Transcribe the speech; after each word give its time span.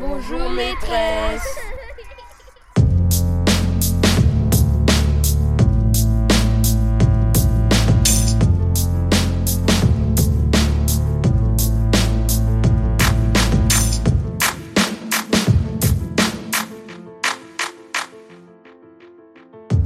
Bonjour 0.00 0.50
maîtresse. 0.50 1.42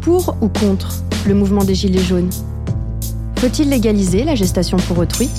Pour 0.02 0.36
ou 0.42 0.48
contre 0.48 0.92
le 1.26 1.34
mouvement 1.34 1.64
des 1.64 1.74
Gilets 1.74 2.00
jaunes? 2.00 2.28
Faut-il 3.38 3.70
légaliser 3.70 4.24
la 4.24 4.34
gestation 4.34 4.76
pour 4.76 4.98
autrui? 4.98 5.30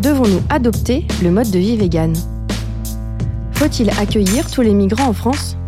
Devons-nous 0.00 0.40
adopter 0.48 1.06
le 1.22 1.30
mode 1.30 1.50
de 1.50 1.58
vie 1.58 1.76
vegan? 1.76 2.14
Faut-il 3.60 3.90
accueillir 3.90 4.50
tous 4.50 4.62
les 4.62 4.72
migrants 4.72 5.08
en 5.08 5.12
France 5.12 5.58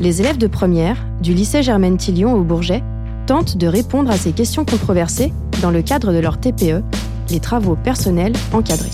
Les 0.00 0.20
élèves 0.20 0.38
de 0.38 0.48
première 0.48 0.96
du 1.22 1.32
lycée 1.32 1.62
Germaine 1.62 1.96
Tillion 1.96 2.34
au 2.34 2.42
Bourget 2.42 2.82
tentent 3.28 3.56
de 3.56 3.68
répondre 3.68 4.10
à 4.10 4.16
ces 4.16 4.32
questions 4.32 4.64
controversées 4.64 5.32
dans 5.62 5.70
le 5.70 5.82
cadre 5.82 6.12
de 6.12 6.18
leur 6.18 6.40
TPE, 6.40 6.82
les 7.30 7.38
travaux 7.38 7.76
personnels 7.76 8.32
encadrés. 8.52 8.90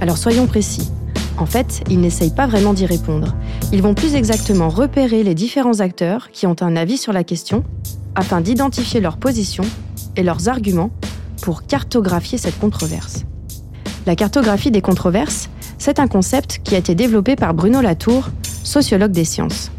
Alors 0.00 0.16
soyons 0.16 0.46
précis. 0.46 0.90
En 1.36 1.44
fait, 1.44 1.82
ils 1.90 2.00
n'essayent 2.00 2.34
pas 2.34 2.46
vraiment 2.46 2.72
d'y 2.72 2.86
répondre. 2.86 3.36
Ils 3.70 3.82
vont 3.82 3.92
plus 3.92 4.14
exactement 4.14 4.70
repérer 4.70 5.22
les 5.24 5.34
différents 5.34 5.80
acteurs 5.80 6.30
qui 6.30 6.46
ont 6.46 6.56
un 6.62 6.74
avis 6.74 6.96
sur 6.96 7.12
la 7.12 7.22
question 7.22 7.64
afin 8.14 8.40
d'identifier 8.40 9.02
leurs 9.02 9.18
positions 9.18 9.66
et 10.16 10.22
leurs 10.22 10.48
arguments 10.48 10.90
pour 11.42 11.66
cartographier 11.66 12.38
cette 12.38 12.58
controverse. 12.58 13.24
La 14.06 14.16
cartographie 14.16 14.70
des 14.70 14.80
controverses, 14.80 15.50
c'est 15.82 15.98
un 15.98 16.06
concept 16.06 16.60
qui 16.62 16.76
a 16.76 16.78
été 16.78 16.94
développé 16.94 17.34
par 17.34 17.54
Bruno 17.54 17.80
Latour, 17.80 18.28
sociologue 18.62 19.10
des 19.10 19.24
sciences. 19.24 19.72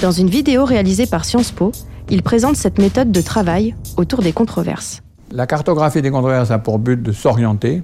Dans 0.00 0.12
une 0.12 0.30
vidéo 0.30 0.64
réalisée 0.64 1.04
par 1.04 1.26
Sciences 1.26 1.52
Po, 1.52 1.72
il 2.08 2.22
présente 2.22 2.56
cette 2.56 2.78
méthode 2.78 3.12
de 3.12 3.20
travail 3.20 3.74
autour 3.98 4.22
des 4.22 4.32
controverses. 4.32 5.02
La 5.30 5.46
cartographie 5.46 6.00
des 6.00 6.10
controverses 6.10 6.50
a 6.50 6.58
pour 6.58 6.78
but 6.78 7.02
de 7.02 7.12
s'orienter 7.12 7.82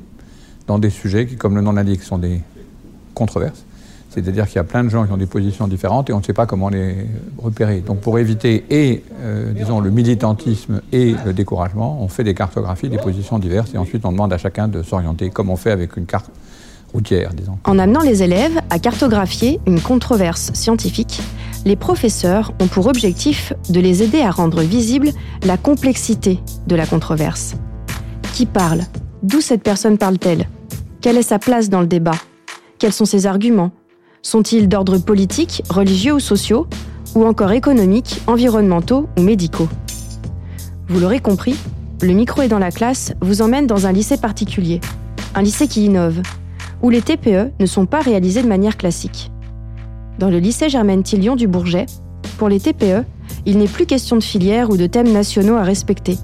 dans 0.66 0.78
des 0.78 0.88
sujets 0.88 1.26
qui, 1.26 1.36
comme 1.36 1.54
le 1.56 1.60
nom 1.60 1.72
l'indique, 1.72 2.02
sont 2.02 2.16
des 2.16 2.40
controverses. 3.12 3.66
C'est-à-dire 4.08 4.46
qu'il 4.46 4.56
y 4.56 4.60
a 4.60 4.64
plein 4.64 4.82
de 4.82 4.88
gens 4.88 5.04
qui 5.04 5.12
ont 5.12 5.18
des 5.18 5.26
positions 5.26 5.68
différentes 5.68 6.08
et 6.08 6.14
on 6.14 6.20
ne 6.20 6.24
sait 6.24 6.32
pas 6.32 6.46
comment 6.46 6.70
les 6.70 6.96
repérer. 7.36 7.80
Donc 7.80 8.00
pour 8.00 8.18
éviter 8.18 8.64
et, 8.70 9.04
euh, 9.20 9.52
disons, 9.52 9.80
le 9.80 9.90
militantisme 9.90 10.80
et 10.90 11.14
le 11.26 11.34
découragement, 11.34 11.98
on 12.00 12.08
fait 12.08 12.24
des 12.24 12.32
cartographies 12.32 12.88
des 12.88 12.96
positions 12.96 13.38
diverses 13.38 13.74
et 13.74 13.76
ensuite 13.76 14.06
on 14.06 14.12
demande 14.12 14.32
à 14.32 14.38
chacun 14.38 14.68
de 14.68 14.82
s'orienter 14.82 15.28
comme 15.28 15.50
on 15.50 15.56
fait 15.56 15.70
avec 15.70 15.98
une 15.98 16.06
carte 16.06 16.30
En 17.64 17.78
amenant 17.78 18.02
les 18.02 18.22
élèves 18.22 18.60
à 18.70 18.78
cartographier 18.78 19.60
une 19.66 19.80
controverse 19.80 20.52
scientifique, 20.54 21.20
les 21.64 21.76
professeurs 21.76 22.52
ont 22.60 22.68
pour 22.68 22.86
objectif 22.86 23.52
de 23.68 23.80
les 23.80 24.02
aider 24.02 24.20
à 24.20 24.30
rendre 24.30 24.60
visible 24.62 25.10
la 25.44 25.56
complexité 25.56 26.38
de 26.66 26.76
la 26.76 26.86
controverse. 26.86 27.56
Qui 28.32 28.46
parle? 28.46 28.82
D'où 29.22 29.40
cette 29.40 29.62
personne 29.62 29.98
parle-t-elle? 29.98 30.48
Quelle 31.00 31.16
est 31.16 31.22
sa 31.22 31.38
place 31.38 31.68
dans 31.68 31.80
le 31.80 31.86
débat? 31.86 32.14
Quels 32.78 32.92
sont 32.92 33.06
ses 33.06 33.26
arguments? 33.26 33.72
Sont-ils 34.22 34.68
d'ordre 34.68 34.98
politique, 34.98 35.62
religieux 35.68 36.14
ou 36.14 36.20
sociaux 36.20 36.66
Ou 37.14 37.24
encore 37.24 37.52
économiques, 37.52 38.20
environnementaux 38.26 39.08
ou 39.18 39.22
médicaux? 39.22 39.68
Vous 40.88 41.00
l'aurez 41.00 41.20
compris, 41.20 41.56
le 42.02 42.12
micro 42.12 42.42
est 42.42 42.48
dans 42.48 42.58
la 42.58 42.70
classe 42.70 43.14
vous 43.20 43.42
emmène 43.42 43.66
dans 43.66 43.86
un 43.86 43.92
lycée 43.92 44.16
particulier. 44.16 44.80
Un 45.34 45.42
lycée 45.42 45.66
qui 45.66 45.86
innove, 45.86 46.20
où 46.84 46.90
les 46.90 47.02
TPE 47.02 47.50
ne 47.58 47.66
sont 47.66 47.86
pas 47.86 48.00
réalisés 48.00 48.42
de 48.42 48.48
manière 48.48 48.76
classique. 48.76 49.32
Dans 50.20 50.30
le 50.30 50.38
lycée 50.38 50.68
Germaine 50.68 51.02
Tillion 51.02 51.34
du 51.34 51.48
Bourget, 51.48 51.86
pour 52.38 52.48
les 52.48 52.60
TPE, 52.60 53.04
il 53.44 53.58
n'est 53.58 53.66
plus 53.66 53.86
question 53.86 54.14
de 54.14 54.22
filière 54.22 54.70
ou 54.70 54.76
de 54.76 54.86
thèmes 54.86 55.12
nationaux 55.12 55.56
à 55.56 55.64
respecter 55.64 56.16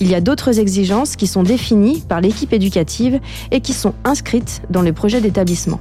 il 0.00 0.10
y 0.10 0.14
a 0.14 0.20
d'autres 0.20 0.58
exigences 0.58 1.16
qui 1.16 1.26
sont 1.26 1.42
définies 1.42 2.02
par 2.06 2.20
l'équipe 2.20 2.52
éducative 2.52 3.20
et 3.50 3.60
qui 3.60 3.72
sont 3.72 3.94
inscrites 4.04 4.62
dans 4.70 4.82
le 4.82 4.92
projet 4.92 5.20
d'établissement. 5.20 5.80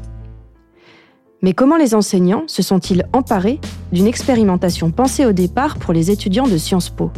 Mais 1.42 1.54
comment 1.54 1.76
les 1.76 1.94
enseignants 1.94 2.44
se 2.48 2.62
sont-ils 2.62 3.06
emparés 3.12 3.60
d'une 3.92 4.08
expérimentation 4.08 4.92
pensée 4.92 5.26
au 5.26 5.34
départ 5.34 5.78
pour 5.78 5.94
les 5.94 6.10
étudiants 6.10 6.48
de 6.48 6.58
Sciences 6.58 6.90
Po? 6.90 7.12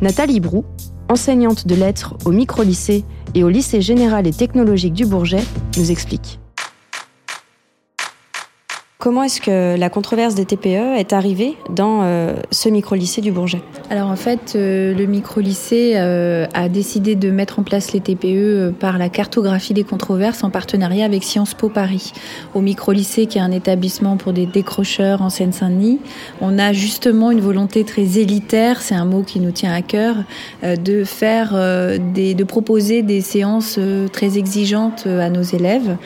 Nathalie 0.00 0.40
Brou, 0.40 0.64
enseignante 1.10 1.66
de 1.66 1.74
lettres 1.74 2.14
au 2.24 2.30
micro-lycée 2.30 3.04
et 3.34 3.42
au 3.42 3.48
lycée 3.48 3.80
général 3.80 4.26
et 4.26 4.32
technologique 4.32 4.94
du 4.94 5.04
Bourget, 5.04 5.42
nous 5.76 5.90
explique. 5.90 6.38
Comment 9.00 9.22
est-ce 9.22 9.40
que 9.40 9.78
la 9.78 9.88
controverse 9.88 10.34
des 10.34 10.44
TPE 10.44 10.98
est 10.98 11.14
arrivée 11.14 11.56
dans 11.70 12.00
euh, 12.02 12.34
ce 12.50 12.68
micro-lycée 12.68 13.22
du 13.22 13.32
Bourget? 13.32 13.62
Alors 13.88 14.10
en 14.10 14.16
fait, 14.16 14.52
euh, 14.54 14.92
le 14.94 15.06
micro-lycée 15.06 15.94
euh, 15.96 16.46
a 16.52 16.68
décidé 16.68 17.14
de 17.14 17.30
mettre 17.30 17.60
en 17.60 17.62
place 17.62 17.94
les 17.94 18.00
TPE 18.00 18.74
par 18.78 18.98
la 18.98 19.08
cartographie 19.08 19.72
des 19.72 19.84
controverses 19.84 20.44
en 20.44 20.50
partenariat 20.50 21.06
avec 21.06 21.24
Sciences 21.24 21.54
Po 21.54 21.70
Paris. 21.70 22.12
Au 22.52 22.60
micro-lycée, 22.60 23.24
qui 23.24 23.38
est 23.38 23.40
un 23.40 23.52
établissement 23.52 24.18
pour 24.18 24.34
des 24.34 24.44
décrocheurs 24.44 25.22
en 25.22 25.30
Seine-Saint-Denis, 25.30 26.00
on 26.42 26.58
a 26.58 26.74
justement 26.74 27.30
une 27.30 27.40
volonté 27.40 27.84
très 27.84 28.18
élitaire, 28.18 28.82
c'est 28.82 28.94
un 28.94 29.06
mot 29.06 29.22
qui 29.22 29.40
nous 29.40 29.50
tient 29.50 29.72
à 29.72 29.80
cœur, 29.80 30.16
de 30.62 31.04
faire 31.04 31.54
des, 32.12 32.34
de 32.34 32.44
proposer 32.44 33.00
des 33.00 33.22
séances 33.22 33.80
très 34.12 34.36
exigeantes 34.36 35.06
à 35.06 35.30
nos 35.30 35.42
élèves. 35.42 35.96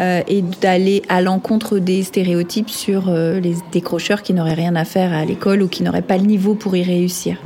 Euh, 0.00 0.22
et 0.28 0.42
d'aller 0.42 1.02
à 1.08 1.20
l'encontre 1.20 1.80
des 1.80 2.04
stéréotypes 2.04 2.70
sur 2.70 3.08
euh, 3.08 3.40
les 3.40 3.56
décrocheurs 3.72 4.22
qui 4.22 4.32
n'auraient 4.32 4.54
rien 4.54 4.76
à 4.76 4.84
faire 4.84 5.12
à 5.12 5.24
l'école 5.24 5.60
ou 5.60 5.66
qui 5.66 5.82
n'auraient 5.82 6.02
pas 6.02 6.18
le 6.18 6.24
niveau 6.24 6.54
pour 6.54 6.76
y 6.76 6.84
réussir. 6.84 7.38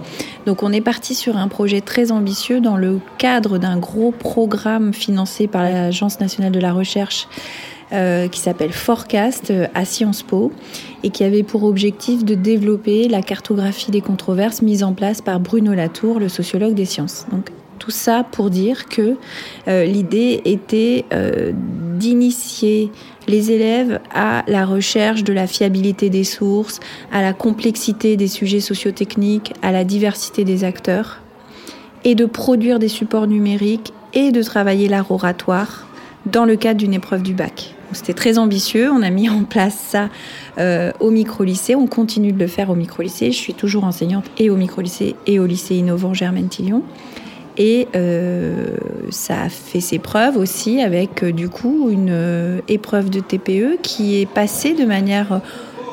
Donc 0.44 0.62
on 0.62 0.70
est 0.70 0.82
parti 0.82 1.14
sur 1.14 1.38
un 1.38 1.48
projet 1.48 1.80
très 1.80 2.12
ambitieux 2.12 2.60
dans 2.60 2.76
le 2.76 3.00
cadre 3.16 3.56
d'un 3.56 3.78
gros 3.78 4.10
programme 4.10 4.92
financé 4.92 5.46
par 5.46 5.62
l'Agence 5.62 6.20
nationale 6.20 6.52
de 6.52 6.60
la 6.60 6.74
recherche 6.74 7.26
euh, 7.94 8.28
qui 8.28 8.40
s'appelle 8.40 8.72
Forecast 8.72 9.50
à 9.74 9.86
Sciences 9.86 10.22
Po 10.22 10.52
et 11.02 11.08
qui 11.08 11.24
avait 11.24 11.44
pour 11.44 11.64
objectif 11.64 12.22
de 12.22 12.34
développer 12.34 13.08
la 13.08 13.22
cartographie 13.22 13.90
des 13.90 14.02
controverses 14.02 14.60
mise 14.60 14.82
en 14.82 14.92
place 14.92 15.22
par 15.22 15.40
Bruno 15.40 15.72
Latour, 15.72 16.20
le 16.20 16.28
sociologue 16.28 16.74
des 16.74 16.84
sciences. 16.84 17.24
Tout 17.82 17.90
ça 17.90 18.24
pour 18.30 18.48
dire 18.48 18.86
que 18.86 19.16
euh, 19.66 19.84
l'idée 19.84 20.40
était 20.44 21.04
euh, 21.12 21.50
d'initier 21.52 22.92
les 23.26 23.50
élèves 23.50 23.98
à 24.14 24.44
la 24.46 24.64
recherche 24.64 25.24
de 25.24 25.32
la 25.32 25.48
fiabilité 25.48 26.08
des 26.08 26.22
sources, 26.22 26.78
à 27.10 27.22
la 27.22 27.32
complexité 27.32 28.16
des 28.16 28.28
sujets 28.28 28.60
sociotechniques, 28.60 29.52
à 29.62 29.72
la 29.72 29.82
diversité 29.82 30.44
des 30.44 30.62
acteurs, 30.62 31.22
et 32.04 32.14
de 32.14 32.24
produire 32.24 32.78
des 32.78 32.86
supports 32.86 33.26
numériques 33.26 33.92
et 34.14 34.30
de 34.30 34.42
travailler 34.44 34.88
l'art 34.88 35.10
oratoire 35.10 35.88
dans 36.26 36.44
le 36.44 36.54
cadre 36.54 36.78
d'une 36.78 36.94
épreuve 36.94 37.24
du 37.24 37.34
bac. 37.34 37.74
C'était 37.90 38.14
très 38.14 38.38
ambitieux, 38.38 38.92
on 38.92 39.02
a 39.02 39.10
mis 39.10 39.28
en 39.28 39.42
place 39.42 39.76
ça 39.76 40.08
euh, 40.58 40.92
au 41.00 41.10
micro-lycée, 41.10 41.74
on 41.74 41.88
continue 41.88 42.30
de 42.30 42.38
le 42.38 42.46
faire 42.46 42.70
au 42.70 42.76
micro-lycée, 42.76 43.32
je 43.32 43.36
suis 43.36 43.54
toujours 43.54 43.82
enseignante 43.82 44.26
et 44.38 44.50
au 44.50 44.56
micro-lycée 44.56 45.16
et 45.26 45.40
au 45.40 45.46
lycée 45.46 45.74
innovant 45.74 46.14
Germaine 46.14 46.48
Tillion. 46.48 46.84
Et 47.58 47.88
euh, 47.94 48.76
ça 49.10 49.42
a 49.42 49.48
fait 49.48 49.80
ses 49.80 49.98
preuves 49.98 50.36
aussi 50.36 50.80
avec 50.80 51.22
euh, 51.22 51.32
du 51.32 51.48
coup 51.48 51.90
une 51.90 52.10
euh, 52.10 52.60
épreuve 52.68 53.10
de 53.10 53.20
TPE 53.20 53.78
qui 53.82 54.20
est 54.20 54.26
passée 54.26 54.74
de 54.74 54.84
manière, 54.84 55.40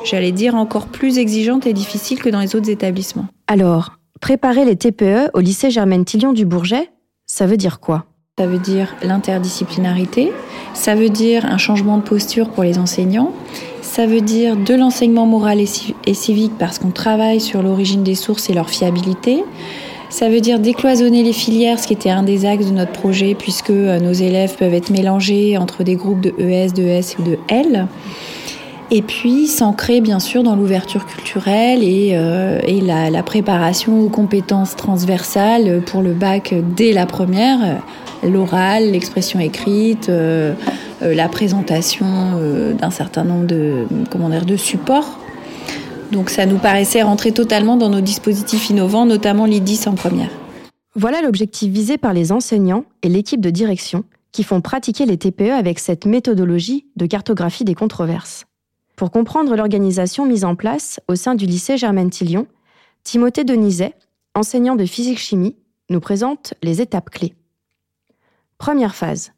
j'allais 0.04 0.32
dire, 0.32 0.54
encore 0.54 0.86
plus 0.86 1.18
exigeante 1.18 1.66
et 1.66 1.72
difficile 1.72 2.20
que 2.20 2.30
dans 2.30 2.40
les 2.40 2.56
autres 2.56 2.70
établissements. 2.70 3.26
Alors, 3.46 3.98
préparer 4.20 4.64
les 4.64 4.76
TPE 4.76 5.30
au 5.34 5.40
lycée 5.40 5.70
Germaine 5.70 6.04
Tillion 6.04 6.32
du 6.32 6.46
Bourget, 6.46 6.90
ça 7.26 7.46
veut 7.46 7.58
dire 7.58 7.80
quoi? 7.80 8.06
Ça 8.38 8.46
veut 8.46 8.58
dire 8.58 8.94
l'interdisciplinarité, 9.02 10.32
ça 10.72 10.94
veut 10.94 11.10
dire 11.10 11.44
un 11.44 11.58
changement 11.58 11.98
de 11.98 12.02
posture 12.02 12.48
pour 12.48 12.62
les 12.62 12.78
enseignants, 12.78 13.34
ça 13.82 14.06
veut 14.06 14.22
dire 14.22 14.56
de 14.56 14.72
l'enseignement 14.72 15.26
moral 15.26 15.60
et 15.60 16.14
civique 16.14 16.52
parce 16.58 16.78
qu'on 16.78 16.90
travaille 16.90 17.40
sur 17.40 17.62
l'origine 17.62 18.02
des 18.02 18.14
sources 18.14 18.48
et 18.48 18.54
leur 18.54 18.70
fiabilité. 18.70 19.44
Ça 20.10 20.28
veut 20.28 20.40
dire 20.40 20.58
décloisonner 20.58 21.22
les 21.22 21.32
filières, 21.32 21.78
ce 21.78 21.86
qui 21.86 21.92
était 21.92 22.10
un 22.10 22.24
des 22.24 22.44
axes 22.44 22.66
de 22.66 22.72
notre 22.72 22.90
projet, 22.90 23.36
puisque 23.38 23.70
euh, 23.70 24.00
nos 24.00 24.12
élèves 24.12 24.56
peuvent 24.56 24.74
être 24.74 24.90
mélangés 24.90 25.56
entre 25.56 25.84
des 25.84 25.94
groupes 25.94 26.20
de 26.20 26.34
ES, 26.36 26.72
de 26.72 26.82
S 26.82 27.16
ou 27.18 27.22
de 27.22 27.38
L. 27.48 27.86
Et 28.90 29.02
puis 29.02 29.46
s'ancrer 29.46 30.00
bien 30.00 30.18
sûr 30.18 30.42
dans 30.42 30.56
l'ouverture 30.56 31.06
culturelle 31.06 31.84
et, 31.84 32.10
euh, 32.14 32.58
la, 32.82 33.22
préparation 33.22 34.00
aux 34.00 34.08
compétences 34.08 34.74
transversales 34.74 35.80
pour 35.86 36.02
le 36.02 36.12
bac 36.12 36.52
dès 36.74 36.92
la 36.92 37.06
première, 37.06 37.80
l'oral, 38.24 38.90
l'expression 38.90 39.38
écrite, 39.38 40.08
euh, 40.08 40.54
la 41.00 41.28
présentation 41.28 42.06
d'un 42.76 42.90
certain 42.90 43.22
nombre 43.22 43.46
de, 43.46 43.86
comment 44.10 44.28
de 44.28 44.56
supports 44.56 45.19
donc 46.10 46.30
ça 46.30 46.46
nous 46.46 46.58
paraissait 46.58 47.02
rentrer 47.02 47.32
totalement 47.32 47.76
dans 47.76 47.88
nos 47.88 48.00
dispositifs 48.00 48.70
innovants, 48.70 49.06
notamment 49.06 49.46
l'IDIS 49.46 49.86
en 49.86 49.94
première. 49.94 50.30
Voilà 50.94 51.22
l'objectif 51.22 51.72
visé 51.72 51.98
par 51.98 52.12
les 52.12 52.32
enseignants 52.32 52.84
et 53.02 53.08
l'équipe 53.08 53.40
de 53.40 53.50
direction 53.50 54.04
qui 54.32 54.42
font 54.42 54.60
pratiquer 54.60 55.06
les 55.06 55.18
TPE 55.18 55.50
avec 55.50 55.78
cette 55.78 56.06
méthodologie 56.06 56.86
de 56.96 57.06
cartographie 57.06 57.64
des 57.64 57.74
controverses. 57.74 58.46
Pour 58.96 59.10
comprendre 59.10 59.56
l'organisation 59.56 60.26
mise 60.26 60.44
en 60.44 60.56
place 60.56 61.00
au 61.08 61.14
sein 61.14 61.34
du 61.34 61.46
lycée 61.46 61.78
Germaine 61.78 62.10
Tillion, 62.10 62.46
Timothée 63.02 63.44
Denizet, 63.44 63.94
enseignant 64.34 64.76
de 64.76 64.84
physique-chimie, 64.84 65.56
nous 65.88 66.00
présente 66.00 66.54
les 66.62 66.80
étapes 66.80 67.10
clés. 67.10 67.34
Première 68.58 68.94
phase. 68.94 69.32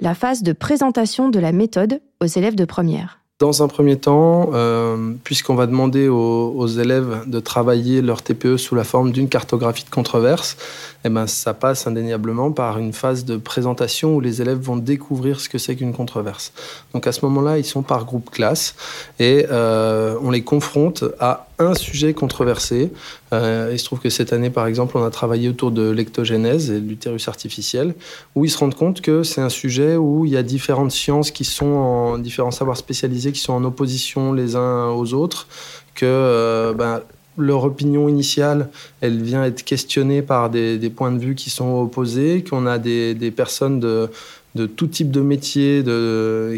La 0.00 0.14
phase 0.14 0.42
de 0.42 0.52
présentation 0.52 1.28
de 1.28 1.38
la 1.38 1.52
méthode 1.52 2.02
aux 2.20 2.26
élèves 2.26 2.56
de 2.56 2.64
première. 2.64 3.21
Dans 3.42 3.60
un 3.60 3.66
premier 3.66 3.96
temps, 3.96 4.50
euh, 4.54 5.14
puisqu'on 5.24 5.56
va 5.56 5.66
demander 5.66 6.06
aux, 6.06 6.68
élèves 6.68 7.24
de 7.26 7.40
travailler 7.40 8.00
leur 8.00 8.22
TPE 8.22 8.56
sous 8.56 8.76
la 8.76 8.84
forme 8.84 9.10
d'une 9.10 9.28
cartographie 9.28 9.82
de 9.84 9.90
controverse, 9.90 10.56
eh 11.04 11.08
ben, 11.08 11.26
ça 11.26 11.52
passe 11.52 11.88
indéniablement 11.88 12.52
par 12.52 12.78
une 12.78 12.92
phase 12.92 13.24
de 13.24 13.36
présentation 13.36 14.14
où 14.14 14.20
les 14.20 14.40
élèves 14.40 14.60
vont 14.60 14.76
découvrir 14.76 15.40
ce 15.40 15.48
que 15.48 15.58
c'est 15.58 15.74
qu'une 15.74 15.92
controverse. 15.92 16.52
Donc 16.94 17.08
à 17.08 17.10
ce 17.10 17.24
moment-là, 17.24 17.58
ils 17.58 17.64
sont 17.64 17.82
par 17.82 18.04
groupe 18.04 18.30
classe 18.30 18.76
et 19.18 19.44
euh, 19.50 20.14
on 20.22 20.30
les 20.30 20.44
confronte 20.44 21.02
à 21.18 21.48
un 21.66 21.74
sujet 21.74 22.14
controversé. 22.14 22.90
Euh, 23.32 23.70
il 23.72 23.78
se 23.78 23.84
trouve 23.84 24.00
que 24.00 24.10
cette 24.10 24.32
année, 24.32 24.50
par 24.50 24.66
exemple, 24.66 24.96
on 24.96 25.04
a 25.04 25.10
travaillé 25.10 25.48
autour 25.48 25.70
de 25.70 25.90
l'ectogénèse 25.90 26.70
et 26.70 26.80
de 26.80 26.88
l'utérus 26.88 27.28
artificiel, 27.28 27.94
où 28.34 28.44
ils 28.44 28.50
se 28.50 28.58
rendent 28.58 28.74
compte 28.74 29.00
que 29.00 29.22
c'est 29.22 29.40
un 29.40 29.48
sujet 29.48 29.96
où 29.96 30.24
il 30.24 30.32
y 30.32 30.36
a 30.36 30.42
différentes 30.42 30.92
sciences 30.92 31.30
qui 31.30 31.44
sont 31.44 31.66
en 31.66 32.18
différents 32.18 32.50
savoirs 32.50 32.76
spécialisés 32.76 33.32
qui 33.32 33.40
sont 33.40 33.52
en 33.52 33.64
opposition 33.64 34.32
les 34.32 34.56
uns 34.56 34.90
aux 34.90 35.14
autres, 35.14 35.46
que 35.94 36.06
euh, 36.06 36.72
ben, 36.74 37.00
leur 37.38 37.64
opinion 37.64 38.08
initiale, 38.08 38.68
elle 39.00 39.22
vient 39.22 39.44
être 39.44 39.62
questionnée 39.64 40.22
par 40.22 40.50
des, 40.50 40.92
points 40.94 41.12
de 41.12 41.18
vue 41.18 41.34
qui 41.34 41.48
sont 41.48 41.80
opposés, 41.80 42.44
qu'on 42.48 42.66
a 42.66 42.78
des, 42.78 43.14
des 43.14 43.30
personnes 43.30 43.80
de, 43.80 44.10
de 44.54 44.66
tout 44.66 44.86
type 44.86 45.10
de 45.10 45.20
métier, 45.20 45.82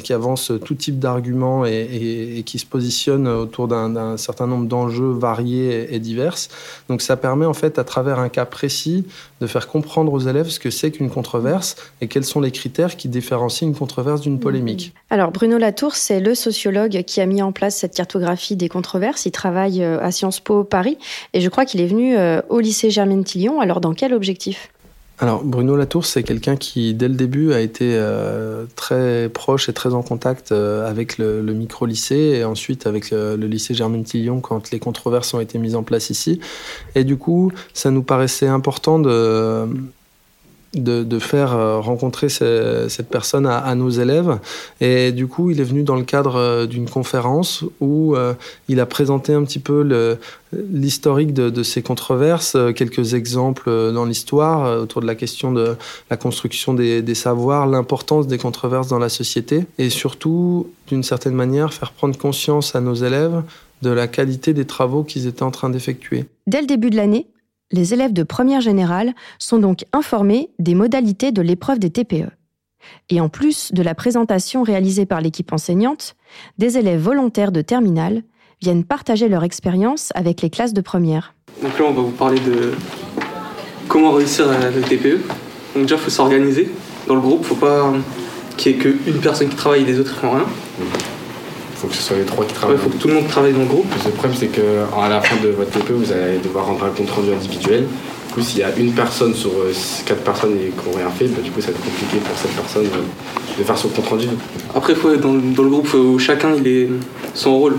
qui 0.02 0.12
avance 0.12 0.52
tout 0.64 0.74
type 0.74 0.98
d'arguments 0.98 1.64
et, 1.64 2.42
qui 2.44 2.58
se 2.58 2.66
positionne 2.66 3.28
autour 3.28 3.68
d'un 3.68 4.16
certain 4.16 4.46
nombre 4.46 4.66
d'enjeux 4.66 5.12
variés 5.12 5.94
et, 5.94 5.98
divers. 5.98 6.36
Donc 6.88 7.02
ça 7.02 7.16
permet 7.16 7.46
en 7.46 7.54
fait, 7.54 7.78
à 7.78 7.84
travers 7.84 8.18
un 8.18 8.28
cas 8.28 8.44
précis, 8.44 9.04
de 9.40 9.46
faire 9.46 9.68
comprendre 9.68 10.12
aux 10.12 10.20
élèves 10.20 10.48
ce 10.48 10.58
que 10.58 10.70
c'est 10.70 10.90
qu'une 10.90 11.10
controverse 11.10 11.76
et 12.00 12.08
quels 12.08 12.24
sont 12.24 12.40
les 12.40 12.50
critères 12.50 12.96
qui 12.96 13.08
différencient 13.08 13.68
une 13.68 13.74
controverse 13.74 14.20
d'une 14.20 14.40
polémique. 14.40 14.94
Alors 15.10 15.30
Bruno 15.30 15.58
Latour, 15.58 15.94
c'est 15.94 16.20
le 16.20 16.34
sociologue 16.34 17.02
qui 17.04 17.20
a 17.20 17.26
mis 17.26 17.42
en 17.42 17.52
place 17.52 17.76
cette 17.76 17.94
cartographie 17.94 18.56
des 18.56 18.68
controverses. 18.68 19.26
Il 19.26 19.30
travaille 19.30 19.82
euh, 19.82 20.00
à 20.00 20.10
Sciences 20.10 20.40
Po 20.40 20.64
Paris 20.64 20.98
et 21.32 21.40
je 21.40 21.48
crois 21.48 21.64
qu'il 21.64 21.80
est 21.80 21.86
venu 21.86 22.16
euh, 22.16 22.40
au 22.48 22.60
lycée 22.60 22.90
Germaine 22.90 23.24
Tillion. 23.24 23.60
Alors 23.60 23.80
dans 23.80 23.94
quel 23.94 24.12
objectif? 24.14 24.70
Alors 25.20 25.44
Bruno 25.44 25.76
Latour, 25.76 26.04
c'est 26.04 26.24
quelqu'un 26.24 26.56
qui, 26.56 26.92
dès 26.92 27.06
le 27.06 27.14
début, 27.14 27.52
a 27.52 27.60
été 27.60 27.94
euh, 27.94 28.64
très 28.74 29.28
proche 29.28 29.68
et 29.68 29.72
très 29.72 29.94
en 29.94 30.02
contact 30.02 30.50
euh, 30.50 30.88
avec 30.90 31.18
le, 31.18 31.40
micro-lycée 31.40 32.38
et 32.38 32.44
ensuite 32.44 32.88
avec 32.88 33.10
le, 33.10 33.36
le 33.36 33.46
lycée 33.46 33.74
Germaine-Tillon 33.74 34.40
quand 34.40 34.72
les 34.72 34.80
controverses 34.80 35.32
ont 35.32 35.40
été 35.40 35.58
mises 35.58 35.76
en 35.76 35.84
place 35.84 36.10
ici. 36.10 36.40
Et 36.96 37.04
du 37.04 37.16
coup, 37.16 37.52
ça 37.74 37.92
nous 37.92 38.02
paraissait 38.02 38.48
important 38.48 38.98
de 38.98 39.68
de, 40.74 41.18
faire 41.18 41.54
euh, 41.54 41.80
rencontrer 41.80 42.28
cette 42.28 43.08
personne 43.08 43.46
à, 43.46 43.74
nos 43.74 43.90
élèves. 43.90 44.38
Et 44.80 45.12
du 45.12 45.26
coup, 45.26 45.50
il 45.50 45.60
est 45.60 45.64
venu 45.64 45.82
dans 45.82 45.96
le 45.96 46.04
cadre 46.04 46.36
euh, 46.36 46.66
d'une 46.66 46.88
conférence 46.88 47.64
où 47.80 48.14
euh, 48.14 48.34
il 48.68 48.80
a 48.80 48.86
présenté 48.86 49.32
un 49.32 49.44
petit 49.44 49.58
peu 49.58 50.18
l'historique 50.52 51.32
de, 51.32 51.62
ces 51.62 51.82
controverses, 51.82 52.56
quelques 52.74 53.14
exemples 53.14 53.70
dans 53.92 54.04
l'histoire 54.04 54.80
autour 54.82 55.00
de 55.00 55.06
la 55.06 55.14
question 55.14 55.52
de 55.52 55.76
la 56.10 56.16
construction 56.16 56.74
des, 56.74 57.02
des 57.02 57.14
savoirs, 57.14 57.66
l'importance 57.66 58.26
des 58.26 58.38
controverses 58.38 58.88
dans 58.88 58.98
la 58.98 59.08
société 59.08 59.64
et 59.78 59.90
surtout, 59.90 60.68
d'une 60.88 61.02
certaine 61.02 61.34
manière, 61.34 61.72
faire 61.72 61.92
prendre 61.92 62.16
conscience 62.16 62.74
à 62.74 62.80
nos 62.80 62.94
élèves 62.94 63.42
de 63.82 63.90
la 63.90 64.06
qualité 64.06 64.54
des 64.54 64.64
travaux 64.64 65.04
qu'ils 65.04 65.26
étaient 65.26 65.42
en 65.42 65.50
train 65.50 65.70
d'effectuer. 65.70 66.24
Dès 66.46 66.60
le 66.60 66.66
début 66.66 66.90
de 66.90 66.96
l'année, 66.96 67.26
les 67.74 67.92
élèves 67.92 68.12
de 68.12 68.22
première 68.22 68.60
générale 68.60 69.14
sont 69.38 69.58
donc 69.58 69.84
informés 69.92 70.50
des 70.58 70.74
modalités 70.74 71.32
de 71.32 71.42
l'épreuve 71.42 71.78
des 71.78 71.90
TPE. 71.90 72.30
Et 73.10 73.20
en 73.20 73.28
plus 73.28 73.72
de 73.72 73.82
la 73.82 73.94
présentation 73.94 74.62
réalisée 74.62 75.06
par 75.06 75.20
l'équipe 75.20 75.52
enseignante, 75.52 76.14
des 76.58 76.78
élèves 76.78 77.00
volontaires 77.00 77.52
de 77.52 77.62
terminale 77.62 78.22
viennent 78.62 78.84
partager 78.84 79.28
leur 79.28 79.42
expérience 79.42 80.10
avec 80.14 80.40
les 80.40 80.50
classes 80.50 80.72
de 80.72 80.80
première. 80.80 81.34
Donc 81.62 81.78
là, 81.78 81.86
on 81.88 81.92
va 81.92 82.02
vous 82.02 82.10
parler 82.10 82.40
de 82.40 82.72
comment 83.88 84.12
réussir 84.12 84.46
le 84.46 84.80
TPE. 84.80 85.20
Donc 85.74 85.82
déjà, 85.84 85.96
il 85.96 86.00
faut 86.00 86.10
s'organiser 86.10 86.70
dans 87.08 87.14
le 87.14 87.20
groupe. 87.20 87.40
Il 87.40 87.42
ne 87.42 87.48
faut 87.48 87.66
pas 87.66 87.92
qu'il 88.56 88.72
n'y 88.72 88.78
ait 88.78 88.82
qu'une 88.82 89.20
personne 89.20 89.48
qui 89.48 89.56
travaille 89.56 89.82
et 89.82 89.86
les 89.86 89.98
autres 89.98 90.14
qui 90.14 90.20
font 90.20 90.30
rien 90.30 90.46
faut 91.84 91.90
que 91.90 91.96
ce 91.96 92.02
soit 92.02 92.16
les 92.16 92.24
trois 92.24 92.44
qui 92.44 92.54
travaillent. 92.54 92.76
Il 92.76 92.82
faut 92.82 92.90
que 92.90 93.00
tout 93.00 93.08
le 93.08 93.14
monde 93.14 93.28
travaille 93.28 93.52
dans 93.52 93.60
le 93.60 93.66
groupe. 93.66 93.86
Le 94.04 94.10
problème, 94.12 94.36
c'est 94.38 94.48
qu'à 94.48 95.08
la 95.08 95.20
fin 95.20 95.36
de 95.42 95.48
votre 95.50 95.70
TP, 95.70 95.92
vous 95.92 96.12
allez 96.12 96.38
devoir 96.38 96.66
rendre 96.66 96.84
un 96.84 96.90
compte 96.90 97.10
rendu 97.10 97.32
individuel. 97.32 97.84
Du 98.28 98.34
coup, 98.34 98.40
s'il 98.40 98.60
y 98.60 98.62
a 98.62 98.74
une 98.76 98.92
personne 98.92 99.34
sur 99.34 99.50
euh, 99.50 99.72
quatre 100.06 100.22
personnes 100.22 100.56
qui 100.56 100.88
n'ont 100.90 100.96
rien 100.96 101.10
fait, 101.10 101.26
bah, 101.26 101.40
du 101.42 101.50
coup, 101.50 101.60
ça 101.60 101.68
va 101.68 101.72
être 101.74 101.84
compliqué 101.84 102.16
pour 102.24 102.36
cette 102.36 102.52
personne 102.52 102.86
euh, 102.86 103.58
de 103.58 103.64
faire 103.64 103.78
son 103.78 103.88
compte 103.88 104.08
rendu. 104.08 104.28
Après, 104.74 104.94
il 104.94 104.98
faut 104.98 105.14
dans, 105.16 105.34
dans, 105.34 105.62
le 105.62 105.68
groupe 105.68 105.92
où 105.94 106.18
chacun 106.18 106.54
il 106.56 106.66
est 106.66 106.88
son 107.34 107.58
rôle. 107.58 107.76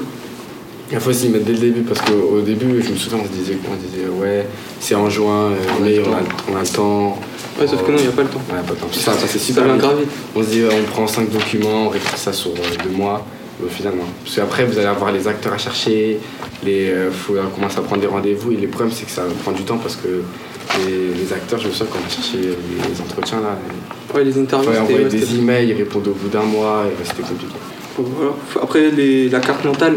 Il 0.91 0.99
faut 0.99 1.11
s'y 1.11 1.29
mettre 1.29 1.45
dès 1.45 1.53
le 1.53 1.57
début 1.57 1.81
parce 1.81 1.99
qu'au 2.01 2.41
début, 2.41 2.81
je 2.81 2.91
me 2.91 2.95
souviens, 2.95 3.19
on 3.21 3.25
se 3.25 3.31
disait, 3.31 3.57
on 3.69 3.75
disait 3.75 4.07
ouais, 4.07 4.45
c'est 4.79 4.93
en 4.93 5.09
juin, 5.09 5.49
euh, 5.49 5.55
mais 5.81 5.99
on 5.99 6.13
a, 6.13 6.53
on 6.53 6.57
a, 6.57 6.61
le 6.61 6.67
temps. 6.67 7.19
Ouais, 7.59 7.67
sauf 7.67 7.83
que 7.83 7.91
non, 7.91 7.97
il 7.97 8.03
n'y 8.03 8.09
a 8.09 8.11
pas 8.11 8.21
le 8.21 8.29
temps. 8.29 8.41
Ouais, 8.49 8.61
pas 8.61 8.73
le 8.73 8.77
temps. 8.77 8.87
Ça, 8.91 9.13
ça 9.13 9.27
c'est 9.27 9.39
super. 9.39 9.65
Ça 9.65 9.89
On 10.35 10.43
se 10.43 10.49
dit, 10.49 10.61
on 10.63 10.91
prend 10.91 11.07
cinq 11.07 11.31
documents, 11.31 11.87
on 11.87 11.89
récrit 11.89 12.17
ça 12.17 12.31
sur 12.31 12.51
deux 12.51 12.95
mois 12.95 13.25
finalement. 13.69 14.03
Parce 14.23 14.35
qu'après, 14.35 14.65
vous 14.65 14.77
allez 14.77 14.87
avoir 14.87 15.11
les 15.11 15.27
acteurs 15.27 15.53
à 15.53 15.57
chercher, 15.57 16.19
il 16.63 16.69
euh, 16.69 17.11
faut 17.11 17.35
commencer 17.53 17.79
à 17.79 17.81
prendre 17.81 18.01
des 18.01 18.07
rendez-vous. 18.07 18.51
Et 18.51 18.57
le 18.57 18.67
problème, 18.67 18.91
c'est 18.93 19.05
que 19.05 19.11
ça 19.11 19.23
prend 19.43 19.51
du 19.51 19.63
temps 19.63 19.77
parce 19.77 19.95
que 19.95 20.23
les, 20.77 21.33
acteurs, 21.33 21.59
je 21.59 21.67
me 21.67 21.71
souviens 21.71 21.87
quand 21.91 21.99
on 22.03 22.05
a 22.05 22.09
cherché 22.09 22.37
les 22.39 23.01
entretiens, 23.01 23.39
là, 23.41 23.57
ouais, 24.13 24.23
les 24.23 24.37
interviews, 24.37 24.71
il 24.73 24.79
envoyer 24.79 25.05
des 25.05 25.35
emails, 25.35 25.69
ils 25.69 25.73
répondent 25.73 26.07
au 26.07 26.13
bout 26.13 26.27
d'un 26.27 26.43
mois, 26.43 26.85
et 26.87 27.05
c'était 27.05 27.23
compliqué. 27.23 27.53
Voilà. 27.97 28.31
Après, 28.61 28.91
la 28.91 29.39
carte 29.39 29.63
mentale, 29.63 29.95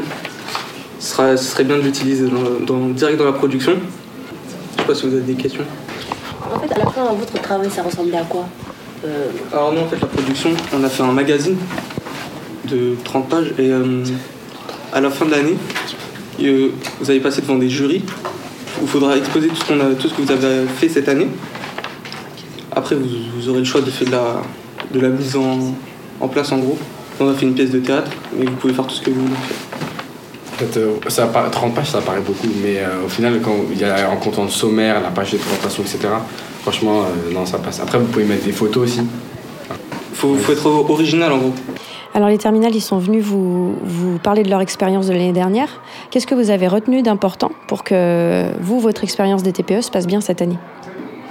ce 1.01 1.37
serait 1.37 1.65
bien 1.65 1.77
de 1.77 1.83
l'utiliser 1.83 2.27
dans, 2.67 2.89
direct 2.89 3.19
dans 3.19 3.25
la 3.25 3.33
production. 3.33 3.73
Je 3.73 4.81
sais 4.81 4.87
pas 4.87 4.95
si 4.95 5.07
vous 5.07 5.15
avez 5.15 5.25
des 5.25 5.35
questions. 5.35 5.65
En 6.55 6.59
fait, 6.61 6.73
à 6.73 6.79
la 6.79 6.87
fin, 6.87 7.13
votre 7.13 7.43
travail, 7.43 7.71
ça 7.71 7.83
ressemblait 7.83 8.17
à 8.17 8.25
quoi 8.25 8.47
euh... 9.05 9.29
Alors, 9.53 9.73
nous, 9.73 9.81
en 9.81 9.87
fait, 9.87 10.01
la 10.01 10.07
production, 10.07 10.51
on 10.73 10.85
a 10.85 10.89
fait 10.89 11.03
un 11.03 11.13
magazine 11.13 11.57
de 12.69 12.95
30 13.05 13.29
pages. 13.29 13.53
Et 13.59 13.71
euh, 13.71 14.05
à 14.93 15.01
la 15.01 15.11
fin 15.11 15.25
de 15.27 15.31
l'année, 15.31 15.57
euh, 16.43 16.69
vous 17.01 17.11
allez 17.11 17.21
passer 17.21 17.43
devant 17.43 17.57
des 17.57 17.69
jurys 17.69 18.03
où 18.81 18.83
il 18.83 18.89
faudra 18.89 19.17
exposer 19.17 19.49
tout 19.49 19.57
ce, 19.57 19.65
qu'on 19.65 19.81
a, 19.81 19.95
tout 19.95 20.09
ce 20.09 20.15
que 20.15 20.23
vous 20.23 20.31
avez 20.31 20.67
fait 20.67 20.89
cette 20.89 21.09
année. 21.09 21.29
Après, 22.75 22.95
vous, 22.95 23.49
aurez 23.49 23.59
le 23.59 23.65
choix 23.65 23.81
de 23.81 23.91
faire 23.91 24.07
de 24.07 24.13
la, 24.13 24.43
de 24.93 25.01
la 25.01 25.09
mise 25.09 25.37
en, 25.37 25.75
en, 26.21 26.29
place 26.29 26.53
en 26.53 26.59
gros. 26.59 26.79
On 27.19 27.29
a 27.29 27.35
fait 27.35 27.47
une 27.47 27.55
pièce 27.55 27.71
de 27.71 27.81
théâtre, 27.81 28.11
mais 28.39 28.47
vous 28.47 28.53
pouvez 28.53 28.73
faire 28.73 28.87
tout 28.87 28.95
ce 28.95 29.03
que 29.03 29.11
vous 29.11 29.23
voulez 29.23 29.35
euh, 30.77 30.97
ça 31.07 31.27
30 31.27 31.73
pages, 31.73 31.91
ça 31.91 32.01
paraît 32.01 32.21
beaucoup, 32.21 32.49
mais 32.65 32.83
au 33.05 33.09
final, 33.09 33.41
quand 33.41 33.55
il 33.71 33.79
y 33.79 33.85
a 33.85 34.11
en 34.11 34.17
comptant 34.17 34.43
le 34.43 34.51
sommaire, 34.51 35.01
la 35.01 35.11
page 35.11 35.31
de 35.31 35.39
présentation, 35.39 35.85
etc., 35.85 36.09
franchement, 36.63 37.05
non, 37.33 37.47
ça 37.47 37.59
passe. 37.59 37.79
Après, 37.79 37.99
vous 37.99 38.07
pouvez 38.07 38.25
mettre 38.25 38.45
des 38.45 38.51
photos 38.51 38.89
aussi. 38.89 39.03
Faut, 40.15 40.35
faut 40.35 40.53
être 40.53 40.67
original 40.67 41.31
en 41.31 41.39
gros. 41.39 41.55
Alors 42.15 42.29
les 42.29 42.39
terminales, 42.39 42.75
ils 42.75 42.81
sont 42.81 42.99
venus 42.99 43.23
vous, 43.23 43.75
vous 43.83 44.19
parler 44.19 44.43
de 44.43 44.51
leur 44.51 44.61
expérience 44.61 45.07
de 45.07 45.13
l'année 45.13 45.33
dernière. 45.33 45.69
Qu'est-ce 46.11 46.27
que 46.27 46.35
vous 46.35 46.51
avez 46.51 46.67
retenu 46.67 47.03
d'important 47.03 47.53
pour 47.67 47.85
que 47.85 48.47
vous, 48.61 48.81
votre 48.81 49.05
expérience 49.05 49.43
des 49.43 49.53
TPE 49.53 49.83
se 49.83 49.91
passe 49.91 50.07
bien 50.07 50.21
cette 50.21 50.43
année? 50.43 50.59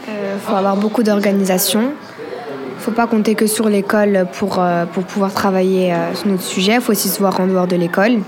Il 0.07 0.13
euh, 0.13 0.37
faut 0.37 0.55
avoir 0.55 0.77
beaucoup 0.77 1.03
d'organisation. 1.03 1.81
Il 1.81 2.75
ne 2.77 2.81
faut 2.81 2.91
pas 2.91 3.07
compter 3.07 3.35
que 3.35 3.47
sur 3.47 3.67
l'école 3.69 4.27
pour, 4.33 4.59
euh, 4.59 4.85
pour 4.85 5.03
pouvoir 5.03 5.33
travailler 5.33 5.93
euh, 5.93 6.13
sur 6.13 6.27
notre 6.27 6.43
sujet. 6.43 6.75
Il 6.75 6.81
faut 6.81 6.91
aussi 6.91 7.09
se 7.09 7.19
voir 7.19 7.39
en 7.39 7.47
dehors 7.47 7.67
de 7.67 7.75
l'école. 7.75 8.19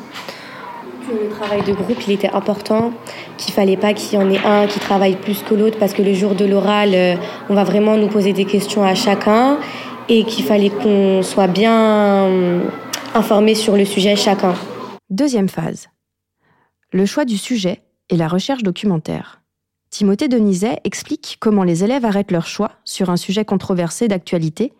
Le 1.12 1.30
travail 1.30 1.62
de 1.64 1.74
groupe, 1.74 1.98
il 2.08 2.14
était 2.14 2.30
important, 2.30 2.92
qu'il 3.38 3.54
fallait 3.54 3.78
pas 3.78 3.94
qu'il 3.94 4.20
y 4.20 4.22
en 4.22 4.30
ait 4.30 4.42
un 4.46 4.68
qui 4.68 4.80
travaille 4.80 5.16
plus 5.16 5.42
que 5.42 5.56
l'autre 5.56 5.78
parce 5.80 5.94
que 5.94 6.04
le 6.04 6.14
jour 6.14 6.36
de 6.36 6.46
l'oral, 6.46 7.18
on 7.50 7.56
va 7.56 7.64
vraiment 7.64 7.98
nous 7.98 8.10
poser 8.10 8.32
des 8.32 8.46
questions 8.46 8.84
à 8.84 8.94
chacun 8.94 9.58
et 10.10 10.24
qu'il 10.24 10.44
fallait 10.44 10.72
qu'on 10.72 11.22
soit 11.24 11.48
bien 11.48 12.26
euh, 12.26 12.64
informé 13.14 13.56
sur 13.56 13.78
le 13.78 13.86
sujet 13.86 14.16
chacun. 14.16 14.56
Deuxième 15.10 15.50
phase. 15.50 15.88
Le 16.92 17.06
choix 17.06 17.26
du 17.26 17.38
sujet 17.38 17.82
et 18.10 18.18
la 18.18 18.28
recherche 18.28 18.64
documentaire. 18.64 19.42
Timothée 19.92 20.28
Denizet 20.28 20.80
explique 20.84 21.38
comment 21.40 21.64
les 21.64 21.84
élèves 21.84 22.06
arrêtent 22.06 22.32
leur 22.32 22.48
choix 22.48 22.72
sur 22.86 23.10
un 23.10 23.18
sujet 23.18 23.46
controversé 23.46 24.08
d'actualité 24.08 24.74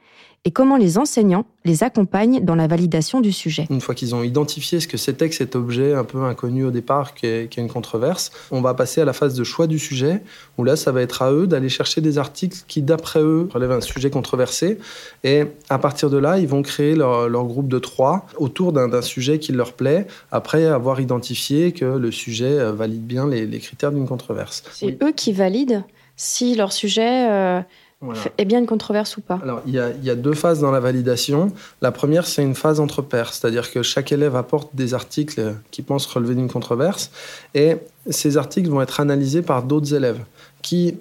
et 0.46 0.52
comment 0.52 0.78
les 0.78 0.98
enseignants 0.98 1.46
les 1.66 1.84
accompagnent 1.84 2.44
dans 2.44 2.56
la 2.56 2.68
validation 2.68 3.20
du 3.20 3.32
sujet. 3.32 3.68
Une 3.70 3.82
fois 3.82 3.94
qu'ils 3.94 4.16
ont 4.16 4.24
identifié 4.24 4.80
ce 4.80 4.88
que 4.88 4.98
c'était 4.98 5.28
que 5.28 5.36
cet 5.36 5.56
objet 5.56 5.94
un 5.94 6.06
peu 6.06 6.24
inconnu 6.24 6.64
au 6.64 6.72
départ, 6.72 7.14
qui 7.14 7.26
est, 7.26 7.50
qui 7.50 7.60
est, 7.60 7.64
une 7.64 7.70
controverse, 7.70 8.32
on 8.52 8.62
va 8.62 8.74
passer 8.74 9.02
à 9.02 9.06
la 9.06 9.14
phase 9.14 9.36
de 9.36 9.44
choix 9.44 9.68
du 9.68 9.80
sujet, 9.80 10.22
où 10.58 10.64
là, 10.64 10.76
ça 10.76 10.92
va 10.92 11.02
être 11.02 11.22
à 11.22 11.32
eux 11.32 11.46
d'aller 11.46 11.70
chercher 11.70 12.00
des 12.00 12.18
articles 12.18 12.58
qui, 12.68 12.82
d'après 12.82 13.20
eux, 13.20 13.50
relèvent 13.54 13.72
un 13.72 13.82
sujet 13.82 14.10
controversé. 14.10 14.80
Et 15.24 15.44
à 15.70 15.78
partir 15.78 16.10
de 16.10 16.18
là, 16.18 16.40
ils 16.40 16.48
vont 16.48 16.62
créer 16.62 16.96
leur, 16.96 17.28
leur 17.28 17.44
groupe 17.44 17.68
de 17.68 17.80
trois 17.80 18.26
autour 18.38 18.72
d'un 18.72 19.02
sujet 19.02 19.40
qui 19.40 19.52
leur 19.52 19.74
plaît, 19.74 20.08
après 20.32 20.66
avoir 20.66 21.02
identifié 21.02 21.74
que 21.74 21.86
le 21.86 22.12
sujet 22.12 22.72
valide 22.72 23.06
bien 23.06 23.28
les, 23.28 23.46
les 23.46 23.60
critères 23.60 23.92
d'une 23.92 24.08
controverse. 24.08 24.64
C'est 24.72 24.86
oui. 24.86 24.98
eux 25.04 25.12
qui 25.12 25.34
valident 25.34 25.84
si 26.16 26.56
leur 26.56 26.72
sujet... 26.72 27.30
Euh 27.30 27.62
voilà. 28.02 28.22
est 28.38 28.46
bien 28.46 28.60
une 28.60 28.66
controverse 28.66 29.18
ou 29.18 29.22
pas 29.22 29.40
Alors, 29.44 29.62
il 29.66 29.74
y, 29.74 29.80
a, 29.80 29.90
il 29.90 30.06
y, 30.06 30.10
a, 30.10 30.16
deux 30.16 30.34
phases 30.34 30.62
dans 30.62 30.72
la 30.72 30.80
validation. 30.80 31.52
La 31.82 31.92
première, 31.92 32.26
c'est 32.26 32.42
une 32.42 32.56
phase 32.56 32.80
entre 32.80 33.02
pairs, 33.02 33.34
c'est-à-dire 33.34 33.72
que 33.72 33.84
chaque 33.84 34.12
élève 34.12 34.38
apporte 34.38 34.74
des 34.74 34.94
articles 34.94 35.56
qui 35.72 35.82
pensent 35.82 36.06
relever 36.06 36.36
d'une 36.36 36.50
controverse, 36.50 37.12
et 37.56 37.76
ces 38.10 38.38
articles 38.38 38.70
vont 38.70 38.82
être 38.82 39.02
analysés 39.02 39.42
par 39.42 39.64
d'autres 39.64 39.94
élèves 39.94 40.24
qui, 40.62 40.98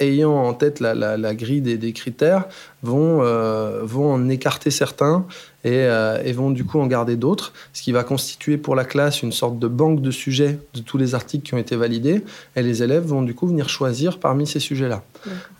ayant 0.00 0.34
en 0.34 0.52
tête 0.54 0.80
la, 0.80 0.94
la, 0.94 1.16
la 1.16 1.34
grille 1.34 1.60
des, 1.60 1.78
des, 1.78 1.92
critères, 1.92 2.46
vont, 2.82 3.20
euh, 3.22 3.80
vont 3.82 4.12
en 4.12 4.28
écarter 4.28 4.70
certains 4.70 5.26
et, 5.64 5.72
euh, 5.72 6.22
et, 6.24 6.32
vont 6.32 6.50
du 6.50 6.64
coup 6.64 6.80
en 6.80 6.86
garder 6.86 7.16
d'autres, 7.16 7.52
ce 7.74 7.82
qui 7.82 7.92
va 7.92 8.02
constituer 8.02 8.56
pour 8.56 8.74
la 8.74 8.84
classe 8.84 9.22
une 9.22 9.32
sorte 9.32 9.58
de 9.58 9.68
banque 9.68 10.00
de 10.00 10.10
sujets 10.10 10.58
de 10.72 10.80
tous 10.80 10.96
les 10.96 11.14
articles 11.14 11.46
qui 11.46 11.54
ont 11.54 11.58
été 11.58 11.76
validés, 11.76 12.24
et 12.56 12.62
les 12.62 12.82
élèves 12.82 13.04
vont 13.04 13.20
du 13.20 13.34
coup 13.34 13.46
venir 13.46 13.68
choisir 13.68 14.18
parmi 14.18 14.46
ces 14.46 14.60
sujets-là. 14.60 15.02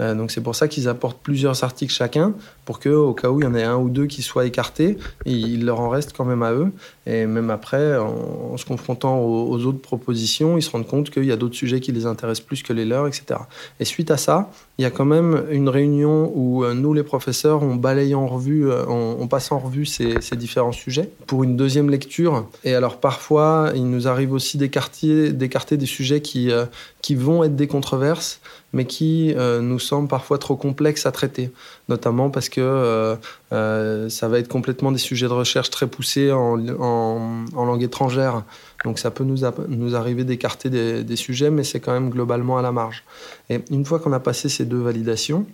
Euh, 0.00 0.14
donc 0.14 0.30
c'est 0.30 0.40
pour 0.40 0.54
ça 0.54 0.68
qu'ils 0.68 0.88
apportent 0.88 1.20
plusieurs 1.22 1.64
articles 1.64 1.92
chacun, 1.92 2.32
pour 2.64 2.78
que 2.78 2.88
au 2.88 3.12
cas 3.12 3.28
où 3.28 3.40
il 3.40 3.44
y 3.44 3.46
en 3.46 3.54
ait 3.54 3.62
un 3.62 3.76
ou 3.76 3.90
deux 3.90 4.06
qui 4.06 4.22
soient 4.22 4.46
écartés, 4.46 4.96
il 5.26 5.66
leur 5.66 5.80
en 5.80 5.90
reste 5.90 6.14
quand 6.16 6.24
même 6.24 6.42
à 6.42 6.52
eux, 6.52 6.72
et 7.06 7.26
même 7.26 7.50
après, 7.50 7.98
en, 7.98 8.52
en 8.52 8.56
se 8.56 8.64
confrontant 8.64 9.18
aux, 9.18 9.50
aux, 9.52 9.66
autres 9.66 9.82
propositions, 9.82 10.56
ils 10.56 10.62
se 10.62 10.70
rendent 10.70 10.86
compte 10.86 11.10
qu'il 11.10 11.24
y 11.24 11.32
a 11.32 11.36
d'autres 11.36 11.56
sujets 11.56 11.80
qui 11.80 11.92
les 11.92 12.06
intéressent 12.06 12.46
plus 12.46 12.62
que 12.62 12.72
les 12.72 12.86
leurs, 12.86 13.06
etc. 13.06 13.40
Et 13.80 13.84
suite 13.84 14.10
à 14.10 14.16
ça, 14.16 14.50
il 14.80 14.82
y 14.82 14.86
a 14.86 14.90
quand 14.90 15.04
même 15.04 15.44
une 15.50 15.68
réunion 15.68 16.32
où 16.34 16.64
euh, 16.64 16.72
nous, 16.72 16.94
les 16.94 17.02
professeurs, 17.02 17.62
on 17.62 17.74
balaye 17.74 18.14
en 18.14 18.26
revue, 18.26 18.72
on, 18.72 19.18
on 19.20 19.28
passe 19.28 19.52
en 19.52 19.58
revue 19.58 19.84
ces, 19.84 20.22
ces, 20.22 20.36
différents 20.36 20.72
sujets 20.72 21.10
pour 21.26 21.44
une 21.44 21.54
deuxième 21.54 21.90
lecture. 21.90 22.46
Et 22.64 22.74
alors 22.74 22.98
parfois, 22.98 23.72
il 23.74 23.90
nous 23.90 24.08
arrive 24.08 24.32
aussi 24.32 24.56
d'écarter 24.56 25.32
des 25.76 25.84
sujets 25.84 26.22
qui, 26.22 26.50
euh, 26.50 26.64
qui 27.02 27.14
vont 27.14 27.44
être 27.44 27.56
des 27.56 27.66
controverses, 27.66 28.40
mais 28.72 28.84
qui 28.84 29.34
euh, 29.36 29.60
nous 29.60 29.78
semblent 29.78 30.08
parfois 30.08 30.38
trop 30.38 30.56
complexes 30.56 31.06
à 31.06 31.12
traiter, 31.12 31.50
notamment 31.88 32.30
parce 32.30 32.48
que 32.48 32.60
euh, 32.60 33.16
euh, 33.52 34.08
ça 34.08 34.28
va 34.28 34.38
être 34.38 34.48
complètement 34.48 34.92
des 34.92 34.98
sujets 34.98 35.26
de 35.26 35.32
recherche 35.32 35.70
très 35.70 35.86
poussés 35.86 36.32
en, 36.32 36.58
en, 36.78 37.64
langue 37.64 37.82
étrangère. 37.82 38.44
Donc 38.84 38.98
ça 38.98 39.10
peut 39.10 39.24
nous, 39.24 39.38
nous 39.68 39.96
arriver 39.96 40.24
d'écarter 40.24 40.70
des, 40.70 41.16
sujets, 41.16 41.50
mais 41.50 41.64
c'est 41.64 41.80
quand 41.80 41.92
même 41.92 42.10
globalement 42.10 42.58
à 42.58 42.62
la 42.62 42.72
marge. 42.72 43.04
Et 43.48 43.60
une 43.70 43.84
fois 43.84 43.98
qu'on 43.98 44.12
a 44.12 44.20
passé 44.20 44.48
ces 44.48 44.64
deux 44.64 44.80
validations, 44.80 45.46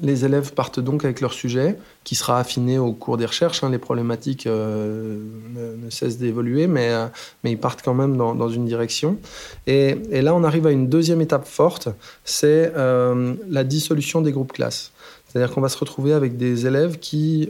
les 0.00 0.24
élèves 0.24 0.54
partent 0.54 0.80
donc 0.80 1.04
avec 1.04 1.20
leur 1.20 1.32
sujet, 1.32 1.76
qui 2.04 2.14
sera 2.14 2.38
affiné 2.38 2.78
au 2.78 2.92
cours 2.92 3.16
des 3.16 3.26
recherches. 3.26 3.62
Hein. 3.62 3.70
Les 3.70 3.78
problématiques 3.78 4.46
euh, 4.46 5.18
ne, 5.54 5.90
cessent 5.90 6.18
d'évoluer, 6.18 6.66
mais, 6.66 6.90
euh, 6.90 7.06
mais 7.44 7.52
ils 7.52 7.58
partent 7.58 7.82
quand 7.82 7.94
même 7.94 8.16
dans, 8.16 8.48
une 8.48 8.64
direction. 8.64 9.18
Et, 9.66 9.96
là, 10.10 10.34
on 10.34 10.44
arrive 10.44 10.66
à 10.66 10.70
une 10.70 10.88
deuxième 10.88 11.20
étape 11.20 11.46
forte, 11.46 11.88
c'est 12.24 12.72
euh, 12.76 13.34
la 13.48 13.64
dissolution 13.64 14.20
des 14.20 14.32
groupes 14.32 14.52
classes. 14.52 14.92
C'est-à-dire 15.28 15.54
qu'on 15.54 15.60
va 15.60 15.68
se 15.68 15.78
retrouver 15.78 16.12
avec 16.12 16.36
des 16.36 16.66
élèves 16.66 16.98
qui, 16.98 17.48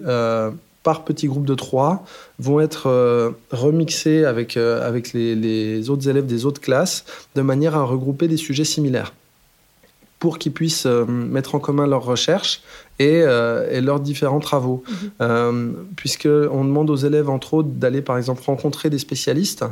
par 0.85 1.05
petits 1.05 1.27
groupes 1.27 1.47
de 1.47 1.55
trois, 1.55 2.05
vont 2.39 2.61
être 2.61 3.35
remixés 3.51 4.25
avec, 4.25 4.55
les 4.55 5.91
autres 5.91 6.09
élèves 6.09 6.27
des 6.27 6.47
autres 6.47 6.61
classes, 6.61 7.05
de 7.35 7.43
manière 7.43 7.75
à 7.75 7.83
regrouper 7.83 8.29
des 8.29 8.37
sujets 8.37 8.65
similaires 8.65 9.13
pour 10.23 10.39
qu'ils 10.39 10.53
puissent 10.53 10.87
euh, 10.87 11.05
mettre 11.05 11.57
en 11.57 11.59
commun 11.59 11.85
leurs 11.85 12.05
recherches 12.05 12.61
et, 12.99 13.23
euh, 13.23 13.71
et 13.71 13.81
leurs 13.81 14.01
différents 14.01 14.41
travaux. 14.41 14.83
Mmh. 14.87 14.95
Euh, 15.21 15.73
Puisqu'on 15.97 16.65
demande 16.65 16.91
aux 16.91 16.97
élèves, 16.97 17.29
entre 17.31 17.55
autres, 17.55 17.69
d'aller 17.69 18.03
par 18.03 18.17
exemple 18.17 18.43
rencontrer 18.45 18.91
des 18.91 18.99
spécialistes, 18.99 19.65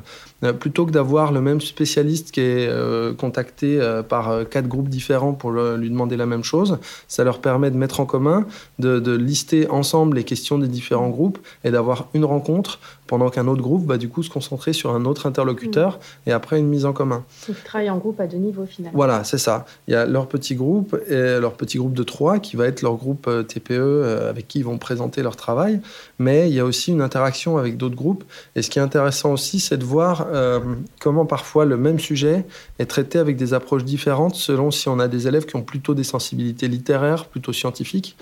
euh, 0.43 0.53
plutôt 0.53 0.87
que 0.87 0.91
d'avoir 0.91 1.33
le 1.33 1.41
même 1.41 1.61
spécialiste 1.61 2.31
qui 2.31 2.41
est 2.41 2.69
euh, 2.69 3.13
contacté 3.13 3.81
par 4.09 4.49
quatre 4.49 4.69
groupes 4.69 4.89
différents 4.89 5.33
pour 5.33 5.51
le, 5.51 5.77
lui 5.77 5.91
demander 5.91 6.17
la 6.17 6.27
même 6.27 6.45
chose. 6.45 6.79
Ça 7.09 7.25
leur 7.25 7.41
permet 7.41 7.71
de 7.71 7.77
mettre 7.77 8.01
en 8.01 8.07
commun, 8.07 8.47
de, 8.79 9.01
de 9.01 9.13
lister 9.13 9.69
ensemble 9.69 10.17
les 10.17 10.25
questions 10.25 10.59
des 10.59 10.69
différents 10.69 11.09
groupes 11.11 11.39
et 11.65 11.71
d'avoir 11.71 12.09
une 12.15 12.25
rencontre 12.25 12.79
pendant 13.07 13.29
qu'un 13.29 13.49
autre 13.49 13.63
groupe 13.63 13.87
va 13.87 13.99
du 13.99 14.09
coup 14.09 14.23
se 14.23 14.31
concentrer 14.31 14.73
sur 14.73 14.95
un 14.95 15.05
autre 15.05 15.27
interlocuteur 15.27 15.97
mmh. 15.97 16.31
et 16.31 16.33
après 16.33 16.59
une 16.59 16.69
mise 16.69 16.85
en 16.85 16.93
commun. 16.93 17.25
Ils 17.49 17.55
travaillent 17.55 17.91
en 17.91 17.99
groupe 17.99 18.21
à 18.21 18.27
deux 18.27 18.39
niveaux 18.39 18.67
finalement. 18.67 18.97
Voilà, 18.97 19.25
c'est 19.25 19.39
ça. 19.39 19.67
Il 19.89 19.93
y 19.93 19.97
a 19.97 20.07
leur 20.07 20.29
petit 20.29 20.55
groupe 20.55 20.97
et 21.09 21.41
leur 21.41 21.55
petit 21.55 21.79
groupe 21.79 21.95
de 21.95 22.05
trois 22.05 22.39
qui 22.39 22.57
va 22.57 22.67
être 22.67 22.83
leur 22.83 22.95
groupe 22.95 23.10
TPE 23.15 24.29
avec 24.29 24.49
qui 24.49 24.59
ils 24.61 24.65
vont 24.65 24.79
présenter 24.79 25.23
leur 25.23 25.37
travail, 25.37 25.81
mais 26.19 26.49
il 26.49 26.55
y 26.55 26.61
a 26.61 26.65
aussi 26.65 26.91
une 26.91 27.03
interaction 27.03 27.59
avec 27.59 27.77
d'autres 27.77 27.97
groupes. 27.97 28.25
Et 28.57 28.63
ce 28.63 28.71
qui 28.71 28.79
est 28.79 28.83
intéressant 28.83 29.33
aussi, 29.33 29.61
c'est 29.61 29.79
de 29.79 29.85
voir 29.85 30.27
euh, 30.33 30.61
comment 31.01 31.27
parfois 31.27 31.65
le 31.65 31.77
même 31.77 31.99
sujet 31.99 32.45
est 32.79 32.87
traité 32.87 33.19
avec 33.19 33.37
des 33.37 33.55
approches 33.55 33.85
différentes 33.85 34.35
selon 34.35 34.71
si 34.71 34.89
on 34.89 34.99
a 34.99 35.09
des 35.09 35.29
élèves 35.29 35.47
qui 35.47 35.57
ont 35.57 35.63
plutôt 35.63 35.95
des 35.95 36.05
sensibilités 36.05 36.69
littéraires, 36.69 37.27
plutôt 37.27 37.53
scientifiques, 37.53 38.17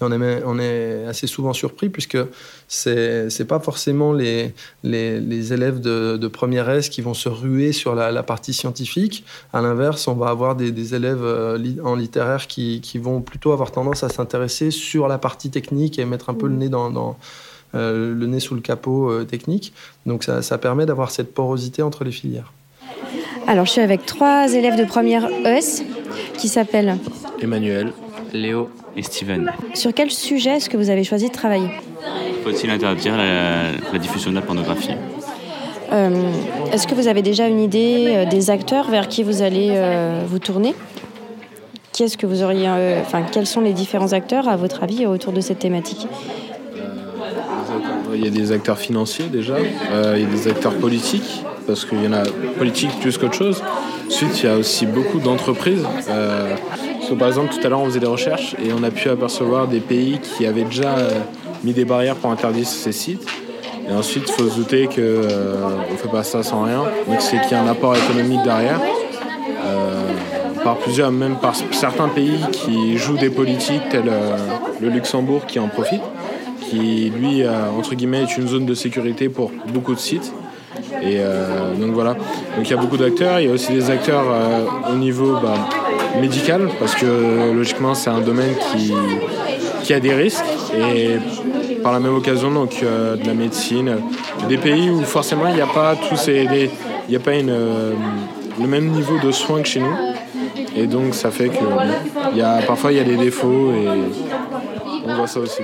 et 0.00 0.04
on 0.04 0.10
est, 0.10 0.42
on 0.44 0.58
est 0.58 1.06
assez 1.06 1.28
souvent 1.28 1.52
surpris 1.52 1.88
puisque 1.88 2.18
ce 2.66 3.28
n'est 3.38 3.46
pas 3.46 3.60
forcément 3.60 4.12
les, 4.12 4.52
les, 4.82 5.20
les 5.20 5.52
élèves 5.52 5.80
de, 5.80 6.16
de, 6.16 6.28
première 6.28 6.68
S 6.68 6.88
qui 6.88 7.00
vont 7.00 7.14
se 7.14 7.28
ruer 7.28 7.72
sur 7.72 7.94
la, 7.94 8.10
la 8.10 8.22
partie 8.24 8.52
scientifique. 8.52 9.24
À 9.52 9.62
l'inverse, 9.62 10.08
on 10.08 10.14
va 10.14 10.30
avoir 10.30 10.56
des, 10.56 10.72
des 10.72 10.96
élèves 10.96 11.22
euh, 11.22 11.58
en 11.84 11.94
littéraire 11.94 12.48
qui, 12.48 12.80
qui, 12.80 12.98
vont 12.98 13.20
plutôt 13.20 13.52
avoir 13.52 13.70
tendance 13.70 14.02
à 14.02 14.08
s'intéresser 14.08 14.72
sur 14.72 15.06
la 15.06 15.18
partie 15.18 15.50
technique 15.50 15.98
et 16.00 16.04
mettre 16.04 16.28
un 16.28 16.34
peu 16.34 16.48
le 16.48 16.56
nez 16.56 16.68
dans, 16.68 16.90
dans 16.90 17.16
euh, 17.76 18.12
le 18.12 18.26
nez 18.26 18.40
sous 18.40 18.56
le 18.56 18.60
capot 18.60 19.10
euh, 19.10 19.24
technique. 19.24 19.72
Donc 20.06 20.24
ça, 20.24 20.42
ça 20.42 20.58
permet 20.58 20.86
d'avoir 20.86 21.12
cette 21.12 21.32
porosité 21.32 21.82
entre 21.82 22.02
les 22.02 22.12
filières. 22.12 22.52
Alors 23.46 23.66
je 23.66 23.72
suis 23.72 23.80
avec 23.80 24.06
trois 24.06 24.52
élèves 24.52 24.76
de 24.76 24.84
première 24.84 25.28
ES 25.28 25.84
qui 26.38 26.48
s'appellent 26.48 26.96
Emmanuel, 27.40 27.92
Léo 28.34 28.68
et 28.96 29.02
Steven. 29.02 29.50
Sur 29.74 29.94
quel 29.94 30.10
sujet 30.10 30.56
est-ce 30.56 30.68
que 30.68 30.76
vous 30.76 30.90
avez 30.90 31.04
choisi 31.04 31.28
de 31.28 31.32
travailler 31.32 31.68
Faut-il 32.42 32.70
interdire 32.70 33.16
la, 33.16 33.72
la, 33.92 33.98
diffusion 33.98 34.30
de 34.30 34.36
la 34.36 34.42
pornographie 34.42 34.90
euh, 35.92 36.30
Est-ce 36.72 36.86
que 36.86 36.94
vous 36.94 37.08
avez 37.08 37.22
déjà 37.22 37.48
une 37.48 37.60
idée 37.60 38.06
euh, 38.08 38.24
des 38.26 38.50
acteurs 38.50 38.90
vers 38.90 39.08
qui 39.08 39.22
vous 39.22 39.42
allez 39.42 39.70
euh, 39.72 40.24
vous 40.26 40.38
tourner? 40.38 40.74
Qu'est-ce 41.92 42.16
que 42.16 42.26
vous 42.26 42.42
auriez, 42.42 42.68
euh, 42.68 43.00
enfin, 43.00 43.22
quels 43.22 43.46
sont 43.46 43.60
les 43.60 43.72
différents 43.72 44.12
acteurs 44.12 44.48
à 44.48 44.56
votre 44.56 44.82
avis 44.82 45.06
autour 45.06 45.32
de 45.32 45.40
cette 45.40 45.60
thématique? 45.60 46.06
Il 48.14 48.24
y 48.24 48.28
a 48.28 48.30
des 48.30 48.52
acteurs 48.52 48.78
financiers 48.78 49.26
déjà, 49.26 49.56
il 49.60 50.22
y 50.22 50.24
a 50.24 50.28
des 50.28 50.48
acteurs 50.48 50.74
politiques 50.74 51.42
parce 51.66 51.84
qu'il 51.84 52.02
y 52.02 52.06
en 52.06 52.12
a 52.12 52.22
politique 52.58 52.90
plus 53.00 53.18
qu'autre 53.18 53.34
chose. 53.34 53.62
Ensuite, 54.06 54.42
il 54.42 54.46
y 54.46 54.48
a 54.48 54.56
aussi 54.56 54.86
beaucoup 54.86 55.18
d'entreprises. 55.18 55.84
Euh, 56.08 56.54
par 57.18 57.28
exemple, 57.28 57.54
tout 57.54 57.64
à 57.64 57.68
l'heure, 57.68 57.80
on 57.80 57.86
faisait 57.86 58.00
des 58.00 58.06
recherches 58.06 58.54
et 58.64 58.72
on 58.72 58.82
a 58.82 58.90
pu 58.90 59.08
apercevoir 59.08 59.68
des 59.68 59.80
pays 59.80 60.18
qui 60.20 60.46
avaient 60.46 60.64
déjà 60.64 60.96
euh, 60.96 61.10
mis 61.62 61.72
des 61.72 61.84
barrières 61.84 62.16
pour 62.16 62.30
interdire 62.30 62.66
ces 62.66 62.92
sites. 62.92 63.26
Et 63.88 63.92
ensuite, 63.92 64.24
il 64.26 64.32
faut 64.32 64.48
se 64.48 64.56
douter 64.56 64.86
qu'on 64.86 64.94
euh, 64.98 65.68
ne 65.90 65.96
fait 65.96 66.08
pas 66.08 66.22
ça 66.22 66.42
sans 66.42 66.64
rien. 66.64 66.82
Donc, 67.06 67.20
c'est 67.20 67.40
qu'il 67.42 67.52
y 67.52 67.54
a 67.54 67.62
un 67.62 67.68
apport 67.68 67.96
économique 67.96 68.42
derrière. 68.42 68.80
Par 70.62 70.78
plusieurs, 70.78 71.12
même 71.12 71.36
par 71.36 71.54
certains 71.72 72.08
pays 72.08 72.40
qui 72.50 72.96
jouent 72.96 73.18
des 73.18 73.28
politiques, 73.28 73.82
tels 73.90 74.10
le 74.80 74.88
Luxembourg 74.88 75.44
qui 75.44 75.58
en 75.58 75.68
profite, 75.68 76.00
qui, 76.58 77.12
lui, 77.14 77.42
entre 77.46 77.94
guillemets, 77.94 78.22
est 78.22 78.38
une 78.38 78.48
zone 78.48 78.64
de 78.64 78.72
sécurité 78.72 79.28
pour 79.28 79.50
beaucoup 79.74 79.94
de 79.94 79.98
sites. 79.98 80.32
Et 81.02 81.18
euh, 81.18 81.74
donc 81.74 81.92
voilà. 81.92 82.14
Donc 82.14 82.64
il 82.64 82.70
y 82.70 82.74
a 82.74 82.76
beaucoup 82.76 82.96
d'acteurs. 82.96 83.40
Il 83.40 83.46
y 83.46 83.50
a 83.50 83.52
aussi 83.52 83.72
des 83.72 83.90
acteurs 83.90 84.24
euh, 84.28 84.92
au 84.92 84.96
niveau 84.96 85.36
bah, 85.42 85.68
médical 86.20 86.68
parce 86.78 86.94
que 86.94 87.52
logiquement 87.54 87.94
c'est 87.94 88.10
un 88.10 88.20
domaine 88.20 88.54
qui, 89.82 89.92
a 89.92 90.00
des 90.00 90.14
risques 90.14 90.44
et 90.74 91.18
par 91.82 91.92
la 91.92 92.00
même 92.00 92.14
occasion 92.14 92.50
donc 92.50 92.80
euh, 92.82 93.16
de 93.16 93.26
la 93.26 93.34
médecine, 93.34 93.98
des 94.48 94.56
pays 94.56 94.88
où 94.90 95.02
forcément 95.02 95.46
il 95.48 95.54
n'y 95.54 95.60
a 95.60 95.66
pas 95.66 95.94
tous 96.08 96.16
ces, 96.16 96.48
il 96.50 97.10
n'y 97.10 97.16
a 97.16 97.20
pas 97.20 97.32
le 97.32 98.66
même 98.66 98.88
niveau 98.88 99.18
de 99.22 99.30
soins 99.30 99.60
que 99.60 99.68
chez 99.68 99.80
nous. 99.80 99.94
Et 100.76 100.86
donc 100.86 101.14
ça 101.14 101.30
fait 101.30 101.48
que 101.48 102.36
y 102.36 102.40
a, 102.40 102.62
parfois 102.66 102.92
il 102.92 102.98
y 102.98 103.00
a 103.00 103.04
des 103.04 103.16
défauts 103.16 103.72
et 103.72 103.88
on 105.06 105.14
voit 105.14 105.26
ça 105.26 105.40
aussi. 105.40 105.62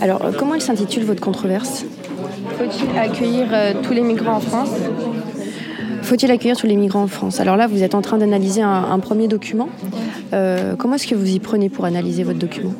Alors 0.00 0.20
comment 0.36 0.54
il 0.54 0.60
s'intitule 0.60 1.04
votre 1.04 1.20
controverse? 1.20 1.84
Faut-il 2.58 2.98
accueillir 2.98 3.46
euh, 3.52 3.72
tous 3.82 3.92
les 3.92 4.02
migrants 4.02 4.36
en 4.36 4.40
France? 4.40 4.70
Faut-il 6.02 6.30
accueillir 6.30 6.56
tous 6.56 6.66
les 6.66 6.76
migrants 6.76 7.02
en 7.02 7.08
France? 7.08 7.40
Alors 7.40 7.56
là, 7.56 7.66
vous 7.66 7.82
êtes 7.82 7.94
en 7.94 8.02
train 8.02 8.18
d'analyser 8.18 8.60
un, 8.60 8.98
premier 8.98 9.26
document. 9.26 9.68
Euh, 10.32 10.74
comment 10.76 10.96
est-ce 10.96 11.06
que 11.06 11.14
vous 11.14 11.30
y 11.30 11.38
prenez 11.38 11.70
pour 11.70 11.86
analyser 11.86 12.24
votre 12.24 12.38
document? 12.38 12.74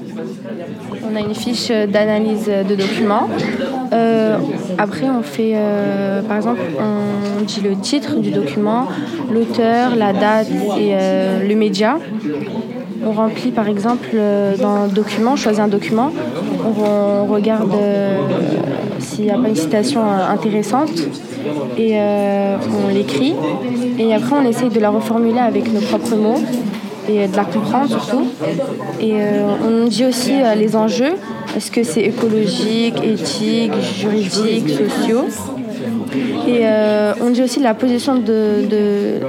On 1.11 1.17
a 1.17 1.21
une 1.21 1.35
fiche 1.35 1.69
d'analyse 1.69 2.47
de 2.47 2.75
documents. 2.75 3.29
Euh, 3.93 4.37
après, 4.79 5.09
on 5.09 5.23
fait, 5.23 5.53
euh, 5.55 6.23
par 6.23 6.37
exemple, 6.37 6.61
on 6.81 7.45
dit 7.45 7.61
le 7.63 7.77
titre 7.77 8.17
du 8.17 8.31
document, 8.31 8.89
l'auteur, 9.33 9.95
la 9.97 10.13
date 10.13 10.51
et 10.79 10.93
euh, 10.93 11.47
le 11.47 11.55
média. 11.55 11.99
On 13.07 13.13
remplit, 13.13 13.51
par 13.51 13.69
exemple, 13.69 14.17
dans 14.61 14.87
document, 14.87 15.33
on 15.33 15.37
choisit 15.37 15.61
un 15.61 15.69
document, 15.69 16.11
on, 16.65 17.27
regarde 17.27 17.71
s'il 19.15 19.27
n'y 19.27 19.31
a 19.31 19.39
pas 19.39 19.49
une 19.49 19.57
citation 19.57 20.03
intéressante 20.03 20.91
et 21.79 21.97
on 21.99 22.89
l'écrit. 22.93 23.35
Et 23.99 24.15
après, 24.15 24.37
on 24.37 24.45
essaye 24.45 24.71
de 24.71 24.81
la 24.81 24.91
reformuler 24.91 25.39
avec 25.39 25.73
nos 25.73 25.81
propres 25.81 26.17
mots 26.17 26.43
et 27.09 27.29
de 27.29 27.37
la 27.37 27.45
comprendre 27.45 27.89
surtout. 27.89 28.27
Et 29.01 29.15
on 29.65 29.87
dit 29.87 30.05
aussi 30.05 30.33
les 30.57 30.75
enjeux, 30.75 31.15
est-ce 31.57 31.71
que 31.71 31.85
c'est 31.85 32.03
écologique, 32.03 32.97
éthique, 33.03 33.73
juridique, 33.97 34.69
sociaux? 34.71 35.27
Et 36.47 36.61
euh, 36.63 37.13
on 37.21 37.31
dit 37.31 37.43
aussi 37.43 37.61
la 37.61 37.75
position 37.75 38.17
de, 38.17 39.21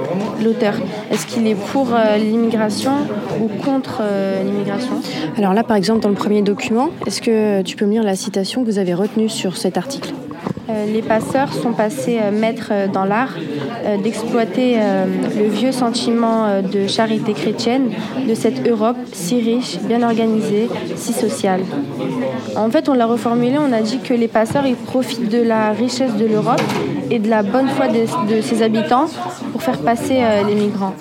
l'auteur. 0.42 0.74
Est-ce 1.10 1.26
qu'il 1.26 1.46
est 1.46 1.54
pour 1.54 1.88
euh, 1.94 2.16
l'immigration 2.16 2.92
ou 3.40 3.48
contre 3.48 4.00
euh, 4.02 4.42
l'immigration? 4.42 5.00
Alors 5.36 5.54
là, 5.54 5.62
par 5.64 5.76
exemple, 5.76 6.00
dans 6.00 6.08
le 6.08 6.14
premier 6.14 6.42
document, 6.42 6.90
est-ce 7.06 7.20
que 7.20 7.62
tu 7.62 7.76
peux 7.76 7.86
me 7.86 7.92
lire 7.92 8.02
la 8.02 8.16
citation 8.16 8.62
que 8.62 8.70
vous 8.70 8.78
avez 8.78 8.94
retenue 8.94 9.28
sur 9.28 9.56
cet 9.56 9.76
article? 9.76 10.12
Les 10.68 11.02
passeurs 11.02 11.52
sont 11.52 11.72
passés 11.72 12.18
euh, 12.20 12.30
maîtres 12.30 12.70
euh, 12.70 12.88
dans 12.88 13.04
l'art 13.04 13.34
d'exploiter 14.02 14.76
le 14.76 15.48
vieux 15.48 15.70
sentiment 15.70 16.60
de 16.60 16.88
charité 16.88 17.34
chrétienne 17.34 17.90
de 18.26 18.34
cette 18.34 18.66
Europe 18.66 18.96
si 19.12 19.40
riche, 19.40 19.78
bien 19.78 20.02
organisée, 20.02 20.68
si 20.96 21.12
sociale. 21.12 21.60
En 22.56 22.68
fait, 22.68 22.88
on 22.88 22.94
l'a 22.94 23.06
reformulé, 23.06 23.58
on 23.58 23.72
a 23.72 23.82
dit 23.82 24.00
que 24.00 24.12
les 24.12 24.26
passeurs 24.26 24.66
ils 24.66 24.74
profitent 24.74 25.28
de 25.28 25.40
la 25.40 25.70
richesse 25.70 26.14
de 26.16 26.26
l'Europe 26.26 26.62
et 27.10 27.20
de 27.20 27.30
la 27.30 27.44
bonne 27.44 27.68
foi 27.68 27.86
de 27.86 28.40
ses 28.40 28.62
habitants 28.62 29.06
pour 29.52 29.62
faire 29.62 29.78
passer 29.78 30.20
les 30.46 30.54
migrants. 30.56 30.94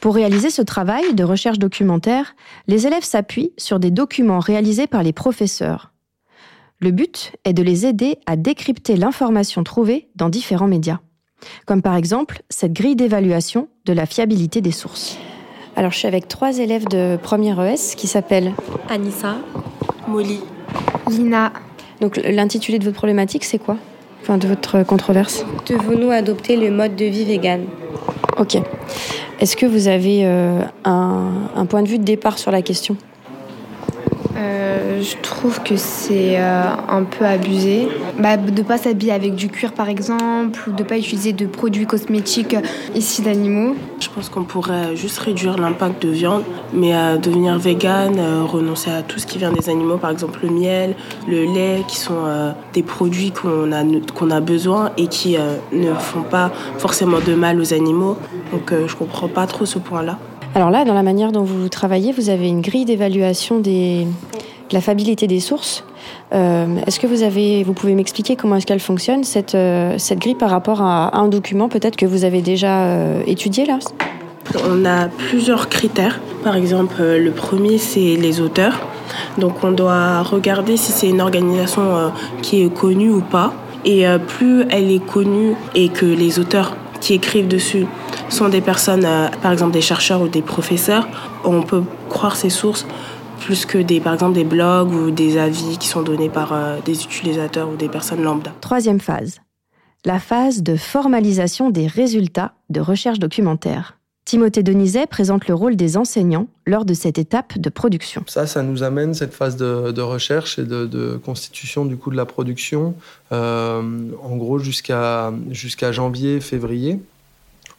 Pour 0.00 0.14
réaliser 0.14 0.50
ce 0.50 0.62
travail 0.62 1.12
de 1.12 1.24
recherche 1.24 1.58
documentaire, 1.58 2.34
les 2.68 2.86
élèves 2.86 3.04
s'appuient 3.04 3.52
sur 3.58 3.80
des 3.80 3.90
documents 3.90 4.38
réalisés 4.38 4.86
par 4.86 5.02
les 5.02 5.12
professeurs. 5.12 5.89
Le 6.82 6.92
but 6.92 7.32
est 7.44 7.52
de 7.52 7.62
les 7.62 7.84
aider 7.84 8.16
à 8.24 8.36
décrypter 8.36 8.96
l'information 8.96 9.62
trouvée 9.64 10.08
dans 10.16 10.30
différents 10.30 10.66
médias, 10.66 11.00
comme 11.66 11.82
par 11.82 11.94
exemple 11.94 12.40
cette 12.48 12.72
grille 12.72 12.96
d'évaluation 12.96 13.68
de 13.84 13.92
la 13.92 14.06
fiabilité 14.06 14.62
des 14.62 14.70
sources. 14.70 15.18
Alors 15.76 15.90
je 15.90 15.98
suis 15.98 16.08
avec 16.08 16.26
trois 16.26 16.56
élèves 16.56 16.88
de 16.88 17.18
première 17.22 17.60
ES 17.60 17.94
qui 17.96 18.06
s'appellent 18.06 18.54
Anissa, 18.88 19.36
Molly, 20.08 20.40
Lina. 21.10 21.52
Donc 22.00 22.16
l'intitulé 22.16 22.78
de 22.78 22.84
votre 22.84 22.96
problématique 22.96 23.44
c'est 23.44 23.58
quoi? 23.58 23.76
Enfin 24.22 24.38
de 24.38 24.48
votre 24.48 24.82
controverse? 24.82 25.44
Devons-nous 25.66 26.10
adopter 26.10 26.56
le 26.56 26.70
mode 26.70 26.96
de 26.96 27.04
vie 27.04 27.26
vegan? 27.26 27.66
Ok. 28.38 28.56
Est-ce 29.38 29.54
que 29.54 29.66
vous 29.66 29.88
avez 29.88 30.24
euh, 30.24 30.62
un, 30.84 31.50
un 31.54 31.66
point 31.66 31.82
de 31.82 31.88
vue 31.88 31.98
de 31.98 32.04
départ 32.04 32.38
sur 32.38 32.50
la 32.50 32.62
question? 32.62 32.96
Euh, 34.40 35.02
je 35.02 35.16
trouve 35.22 35.62
que 35.62 35.76
c'est 35.76 36.40
euh, 36.40 36.62
un 36.88 37.04
peu 37.04 37.26
abusé. 37.26 37.88
Bah, 38.18 38.36
de 38.36 38.50
ne 38.50 38.62
pas 38.62 38.78
s'habiller 38.78 39.12
avec 39.12 39.34
du 39.34 39.48
cuir 39.48 39.72
par 39.72 39.88
exemple, 39.88 40.60
ou 40.66 40.72
de 40.72 40.82
ne 40.82 40.88
pas 40.88 40.96
utiliser 40.96 41.32
de 41.32 41.46
produits 41.46 41.86
cosmétiques 41.86 42.56
ici 42.94 43.22
d'animaux. 43.22 43.74
Je 44.00 44.08
pense 44.08 44.28
qu'on 44.28 44.44
pourrait 44.44 44.96
juste 44.96 45.18
réduire 45.18 45.58
l'impact 45.58 46.02
de 46.02 46.10
viande, 46.10 46.42
mais 46.72 46.94
à 46.94 47.18
devenir 47.18 47.58
vegan, 47.58 48.14
euh, 48.18 48.44
renoncer 48.44 48.90
à 48.90 49.02
tout 49.02 49.18
ce 49.18 49.26
qui 49.26 49.38
vient 49.38 49.52
des 49.52 49.68
animaux, 49.68 49.98
par 49.98 50.10
exemple 50.10 50.40
le 50.42 50.50
miel, 50.50 50.94
le 51.28 51.44
lait, 51.44 51.82
qui 51.86 51.96
sont 51.96 52.54
des 52.72 52.82
produits 52.82 53.32
qu'on 53.32 53.72
a, 53.72 53.82
qu'on 54.14 54.30
a 54.30 54.40
besoin 54.40 54.90
et 54.96 55.06
qui 55.06 55.36
ne 55.72 55.92
font 55.94 56.22
pas 56.22 56.50
forcément 56.78 57.18
de 57.20 57.34
mal 57.34 57.60
aux 57.60 57.74
animaux. 57.74 58.16
Donc 58.52 58.72
je 58.86 58.94
comprends 58.96 59.28
pas 59.28 59.46
trop 59.46 59.66
ce 59.66 59.78
point-là. 59.78 60.18
Alors 60.54 60.70
là, 60.70 60.84
dans 60.84 60.94
la 60.94 61.04
manière 61.04 61.30
dont 61.30 61.44
vous 61.44 61.68
travaillez, 61.68 62.12
vous 62.12 62.28
avez 62.28 62.48
une 62.48 62.60
grille 62.60 62.84
d'évaluation 62.84 63.60
de 63.60 64.04
la 64.72 64.80
fiabilité 64.80 65.28
des 65.28 65.38
sources. 65.38 65.84
Euh, 66.32 66.76
est-ce 66.86 66.98
que 66.98 67.06
vous 67.06 67.72
pouvez 67.72 67.94
m'expliquer 67.94 68.34
comment 68.34 68.56
est-ce 68.56 68.66
qu'elle 68.66 68.80
fonctionne 68.80 69.22
cette, 69.22 69.54
euh, 69.54 69.94
cette 69.98 70.18
grille 70.18 70.34
par 70.34 70.50
rapport 70.50 70.82
à, 70.82 71.16
un 71.16 71.28
document 71.28 71.68
peut-être 71.68 71.96
que 71.96 72.06
vous 72.06 72.24
avez 72.24 72.42
déjà 72.42 72.84
euh, 72.84 73.22
étudié 73.26 73.64
là? 73.64 73.78
On 74.68 74.84
a 74.84 75.06
plusieurs 75.06 75.68
critères. 75.68 76.20
Par 76.42 76.56
exemple, 76.56 77.00
le 77.00 77.30
premier 77.30 77.78
c'est 77.78 78.16
les 78.16 78.40
auteurs. 78.40 78.80
Donc 79.38 79.62
on 79.62 79.70
doit 79.70 80.22
regarder 80.22 80.76
si 80.76 80.90
c'est 80.90 81.08
une 81.08 81.20
organisation 81.20 82.10
qui 82.42 82.62
est 82.62 82.74
connue 82.74 83.10
ou 83.10 83.20
pas. 83.20 83.52
Et 83.84 84.04
plus 84.26 84.64
elle 84.70 84.90
est 84.90 85.04
connue 85.04 85.54
et 85.76 85.88
que 85.88 86.06
les 86.06 86.40
auteurs 86.40 86.76
qui 87.00 87.14
écrivent 87.14 87.48
dessus 87.48 87.86
sont 88.30 88.48
des 88.48 88.60
personnes, 88.60 89.04
euh, 89.04 89.28
par 89.42 89.52
exemple 89.52 89.72
des 89.72 89.80
chercheurs 89.80 90.22
ou 90.22 90.28
des 90.28 90.42
professeurs, 90.42 91.08
on 91.44 91.62
peut 91.62 91.82
croire 92.08 92.36
ces 92.36 92.50
sources 92.50 92.86
plus 93.40 93.66
que 93.66 93.78
des, 93.78 94.00
par 94.00 94.14
exemple 94.14 94.34
des 94.34 94.44
blogs 94.44 94.92
ou 94.92 95.10
des 95.10 95.38
avis 95.38 95.78
qui 95.78 95.88
sont 95.88 96.02
donnés 96.02 96.28
par 96.28 96.52
euh, 96.52 96.78
des 96.84 97.04
utilisateurs 97.04 97.68
ou 97.68 97.76
des 97.76 97.88
personnes 97.88 98.22
lambda. 98.22 98.52
Troisième 98.60 99.00
phase, 99.00 99.40
la 100.04 100.18
phase 100.18 100.62
de 100.62 100.76
formalisation 100.76 101.70
des 101.70 101.86
résultats 101.86 102.52
de 102.68 102.80
recherche 102.80 103.18
documentaire. 103.18 103.96
Timothée 104.26 104.62
Denizet 104.62 105.06
présente 105.06 105.48
le 105.48 105.54
rôle 105.54 105.74
des 105.74 105.96
enseignants 105.96 106.46
lors 106.64 106.84
de 106.84 106.94
cette 106.94 107.18
étape 107.18 107.58
de 107.58 107.68
production. 107.68 108.22
Ça, 108.28 108.46
ça 108.46 108.62
nous 108.62 108.84
amène 108.84 109.12
cette 109.12 109.34
phase 109.34 109.56
de, 109.56 110.00
recherche 110.00 110.58
et 110.58 110.64
de, 110.64 111.18
constitution 111.24 111.84
du 111.84 111.96
coup 111.96 112.10
de 112.10 112.16
la 112.16 112.26
production, 112.26 112.94
euh, 113.32 113.82
en 114.22 114.36
gros 114.36 114.60
jusqu'à 114.60 115.32
jusqu'à 115.50 115.90
janvier, 115.90 116.40
février 116.40 117.00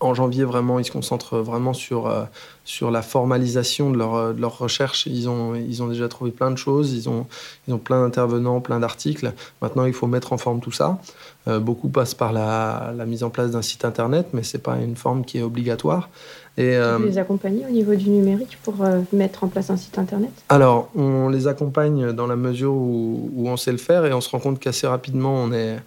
en 0.02 0.16
janvier, 0.16 0.44
vraiment, 0.44 0.80
ils 0.80 0.86
se 0.86 0.92
concentrent 0.92 1.38
vraiment 1.38 1.74
sur, 1.74 2.08
euh, 2.08 2.24
sur 2.66 2.90
la 2.90 3.02
formalisation 3.04 3.92
de 3.92 3.98
leur, 3.98 4.16
euh, 4.16 4.34
de 4.34 4.42
leur, 4.42 4.58
recherche. 4.58 5.06
Ils 5.06 5.30
ont, 5.30 5.56
ils 5.56 5.82
ont 5.84 5.88
déjà 5.88 6.08
trouvé 6.08 6.32
plein 6.32 6.50
de 6.52 6.58
choses, 6.58 6.94
ils 6.94 7.08
ont, 7.08 7.28
ils 7.68 7.74
ont 7.74 7.78
plein 7.78 8.02
d'intervenants, 8.02 8.62
plein 8.62 8.80
d'articles. 8.80 9.32
Maintenant, 9.62 9.86
il 9.86 9.94
faut 9.94 10.08
mettre 10.08 10.34
en 10.34 10.38
forme 10.38 10.60
tout 10.60 10.72
ça. 10.72 11.00
Euh, 11.48 11.60
beaucoup 11.60 11.90
passent 11.90 12.16
par 12.16 12.34
la, 12.34 12.94
la, 12.98 13.06
mise 13.06 13.24
en 13.24 13.30
place 13.30 13.52
d'un 13.52 13.62
site 13.62 13.86
internet, 13.86 14.28
mais 14.34 14.44
ce 14.44 14.58
n'est 14.58 14.64
pas 14.64 14.78
une 14.78 14.96
forme 14.96 15.24
qui 15.24 15.38
est 15.38 15.44
obligatoire. 15.44 16.10
Et, 16.58 16.78
Vous 16.98 17.06
les 17.06 17.18
accompagnez 17.18 17.66
au 17.66 17.72
niveau 17.72 17.96
du 17.96 18.10
numérique 18.10 18.58
pour 18.62 18.76
mettre 19.14 19.46
en 19.46 19.48
place 19.48 19.70
un 19.70 19.78
site 19.78 19.98
internet? 19.98 20.32
Alors, 20.50 20.90
on 20.96 21.30
les 21.30 21.48
accompagne 21.48 22.12
dans 22.12 22.28
la 22.28 22.36
mesure 22.36 22.74
où, 22.74 23.32
où 23.34 23.48
on 23.48 23.56
sait 23.56 23.72
le 23.72 23.78
faire 23.78 24.06
et 24.06 24.12
on 24.12 24.20
se 24.20 24.30
rend 24.30 24.40
compte 24.40 24.60
qu'assez 24.60 24.86
rapidement, 24.86 25.34
on 25.34 25.54
est 25.54 25.78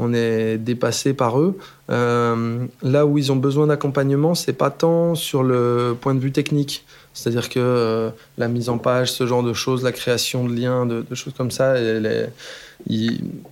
on 0.00 0.14
est 0.14 0.56
dépassé 0.56 1.12
par 1.12 1.38
eux. 1.38 1.58
Euh, 1.90 2.66
là 2.82 3.04
où 3.04 3.18
ils 3.18 3.30
ont 3.30 3.36
besoin 3.36 3.66
d'accompagnement, 3.66 4.34
c'est 4.34 4.54
pas 4.54 4.70
tant 4.70 5.14
sur 5.14 5.42
le 5.42 5.94
point 6.00 6.14
de 6.14 6.20
vue 6.20 6.32
technique, 6.32 6.86
c'est-à-dire 7.12 7.50
que 7.50 7.60
euh, 7.60 8.10
la 8.38 8.48
mise 8.48 8.70
en 8.70 8.78
page, 8.78 9.12
ce 9.12 9.26
genre 9.26 9.42
de 9.42 9.52
choses, 9.52 9.84
la 9.84 9.92
création 9.92 10.48
de 10.48 10.54
liens, 10.54 10.86
de, 10.86 11.04
choses 11.14 11.34
comme 11.36 11.50
ça, 11.50 11.74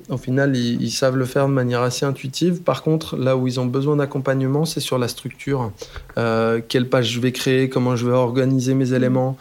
au 0.08 0.16
final, 0.16 0.56
ils, 0.56 0.90
savent 0.90 1.16
le 1.16 1.26
faire 1.26 1.48
de 1.48 1.52
manière 1.52 1.82
assez 1.82 2.06
intuitive. 2.06 2.62
Par 2.62 2.82
contre, 2.82 3.18
là 3.18 3.36
où 3.36 3.46
ils 3.46 3.60
ont 3.60 3.66
besoin 3.66 3.96
d'accompagnement, 3.96 4.64
c'est 4.64 4.80
sur 4.80 4.96
la 4.96 5.08
structure. 5.08 5.70
Euh, 6.16 6.62
quelle 6.66 6.88
page 6.88 7.10
je 7.10 7.20
vais 7.20 7.32
créer, 7.32 7.68
comment 7.68 7.94
je 7.94 8.06
vais 8.06 8.12
organiser 8.12 8.72
mes 8.72 8.94
éléments, 8.94 9.36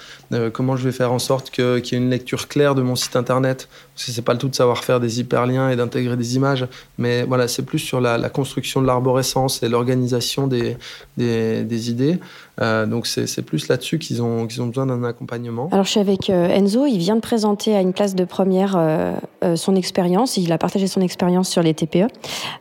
comment 0.51 0.75
je 0.75 0.83
vais 0.83 0.91
faire 0.91 1.13
en 1.13 1.19
sorte 1.19 1.51
qu'il 1.51 1.63
y 1.63 1.95
ait 1.95 1.97
une 1.97 2.09
lecture 2.09 2.49
claire 2.49 2.75
de 2.75 2.81
mon 2.81 2.97
site 2.97 3.15
internet. 3.15 3.69
Parce 3.97 4.05
que 4.05 4.11
c'est 4.11 4.21
pas 4.21 4.33
le 4.33 4.37
tout 4.37 4.47
de 4.47 4.53
savoir 4.53 4.83
faire 4.83 4.99
des 4.99 5.19
hyperliens 5.19 5.71
et 5.71 5.75
d'intégrer 5.75 6.15
des 6.15 6.35
images, 6.35 6.67
mais 6.99 7.23
voilà, 7.23 7.47
c'est 7.47 7.63
plus 7.63 7.79
sur 7.79 7.99
la, 7.99 8.29
construction 8.29 8.79
de 8.79 8.85
l'arborescence 8.85 9.63
et 9.63 9.69
l'organisation 9.69 10.45
des, 10.45 10.77
des 11.17 11.89
idées. 11.89 12.19
Euh, 12.61 12.85
donc 12.85 13.05
c'est 13.07 13.41
plus 13.43 13.67
là-dessus 13.67 13.99
qu'ils 13.99 14.21
ont, 14.21 14.47
qu'ils 14.47 14.61
ont 14.61 14.67
besoin 14.67 14.85
d'un 14.85 15.03
accompagnement. 15.03 15.69
Alors 15.71 15.85
je 15.85 15.91
suis 15.91 15.99
avec 15.99 16.29
euh, 16.29 16.47
Enzo, 16.47 16.85
il 16.85 16.97
vient 16.97 17.15
de 17.15 17.21
présenter 17.21 17.75
à 17.75 17.81
une 17.81 17.93
classe 17.93 18.15
de 18.15 18.25
première 18.25 18.75
euh, 18.77 19.15
son 19.55 19.75
expérience, 19.75 20.37
il 20.37 20.51
a 20.51 20.57
partagé 20.57 20.87
son 20.87 21.01
expérience 21.01 21.49
sur 21.49 21.61
les 21.61 21.73
TPE. 21.73 22.07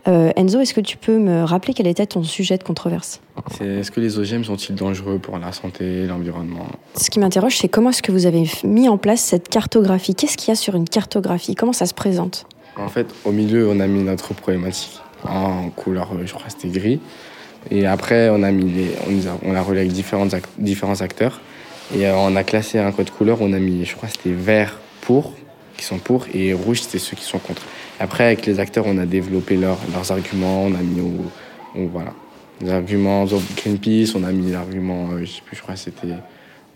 Enzo, 0.07 0.61
est-ce 0.61 0.75
que 0.75 0.81
tu 0.81 0.97
peux 0.97 1.19
me 1.19 1.45
rappeler 1.45 1.75
quel 1.75 1.87
était 1.87 2.07
ton 2.07 2.23
sujet 2.23 2.59
de 2.59 2.63
controverse? 2.63 3.21
Est-ce 3.61 3.91
que 3.91 4.01
les 4.01 4.19
OGM 4.19 4.45
sont-ils 4.45 4.75
dangereux 4.75 5.19
pour 5.19 5.39
la 5.39 5.53
santé, 5.53 6.07
l'environnement? 6.07 6.67
Ce 6.95 7.11
qui 7.11 7.19
m'interroge, 7.19 7.59
c'est 7.59 7.69
comment 7.69 7.91
est-ce 7.91 8.03
que 8.03 8.13
vous 8.13 8.27
avez 8.27 8.45
mis 8.65 8.89
en 8.89 8.97
place 8.99 9.21
cette 9.21 9.49
cartographie? 9.49 10.15
Qu'est-ce 10.15 10.37
qu'il 10.37 10.49
y 10.49 10.53
a 10.53 10.57
sur 10.57 10.75
une 10.75 10.89
cartographie? 10.89 11.26
Comment 11.57 11.73
ça 11.73 11.87
se 11.87 11.95
présente? 11.95 12.47
En 12.77 12.89
fait, 12.89 13.07
au 13.25 13.33
milieu, 13.33 13.69
on 13.69 13.81
a 13.81 13.87
mis 13.87 14.03
notre 14.03 14.35
problématique 14.35 15.01
en 15.25 15.71
couleur, 15.71 16.11
je 16.25 16.33
crois 16.33 16.49
c'était 16.49 16.69
gris. 16.69 17.01
Et 17.71 17.87
après, 17.87 18.29
on 18.31 18.43
a, 18.43 18.53
mis 18.53 18.71
les, 18.71 18.91
on, 19.45 19.55
a, 19.55 19.63
relié 19.63 19.81
avec 19.81 19.93
différents, 19.93 20.29
différents 20.59 21.01
acteurs. 21.01 21.41
Et 21.95 22.07
euh, 22.07 22.17
on 22.17 22.37
a 22.37 22.45
classé 22.45 22.79
un 22.79 22.93
code 22.93 23.11
couleur. 23.11 23.39
On 23.41 23.53
a 23.53 23.59
mis, 23.59 23.85
je 23.85 23.97
crois, 23.97 24.09
c'était 24.09 24.31
vert 24.31 24.79
pour, 25.01 25.33
qui 25.77 25.85
sont 25.85 25.99
pour, 25.99 26.27
et 26.33 26.53
rouge, 26.53 26.83
c'était 26.83 26.99
ceux 26.99 27.17
qui 27.17 27.25
sont 27.25 27.39
contre. 27.39 27.63
Après, 27.99 28.25
avec 28.25 28.47
les 28.47 28.61
acteurs, 28.61 28.85
on 28.87 28.99
a 28.99 29.07
développé 29.07 29.57
leurs 29.57 30.13
arguments. 30.13 30.65
On 30.65 30.75
a 30.75 30.83
mis 30.83 31.01
au, 31.01 31.89
voilà, 31.89 32.13
les 32.61 32.71
arguments 32.71 33.25
Greenpeace. 33.57 34.15
On 34.15 34.23
a 34.23 34.31
mis 34.31 34.53
l'argument, 34.53 35.09
euh, 35.13 35.25
je 35.25 35.33
sais 35.33 35.43
plus, 35.45 35.57
je 35.57 35.63
crois, 35.63 35.77
c'était 35.77 36.15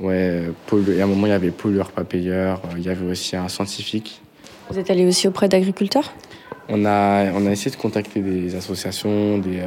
Ouais, 0.01 0.45
il 0.73 0.97
y 0.97 1.01
a 1.01 1.05
un 1.05 1.07
moment, 1.07 1.27
il 1.27 1.31
y 1.31 1.33
avait 1.33 1.51
pollueur, 1.51 1.91
pas 1.91 2.05
payeur. 2.05 2.63
Il 2.77 2.83
y 2.83 2.89
avait 2.89 3.05
aussi 3.05 3.37
un 3.37 3.49
scientifique. 3.49 4.23
Vous 4.71 4.79
êtes 4.79 4.91
allé 4.91 5.05
aussi 5.05 5.27
auprès 5.27 5.49
d'agriculteurs? 5.49 6.13
On 6.69 6.85
a, 6.85 7.33
on 7.33 7.45
a 7.47 7.51
essayé 7.51 7.73
de 7.73 7.81
contacter 7.81 8.21
des 8.21 8.55
associations, 8.55 9.39
des, 9.39 9.61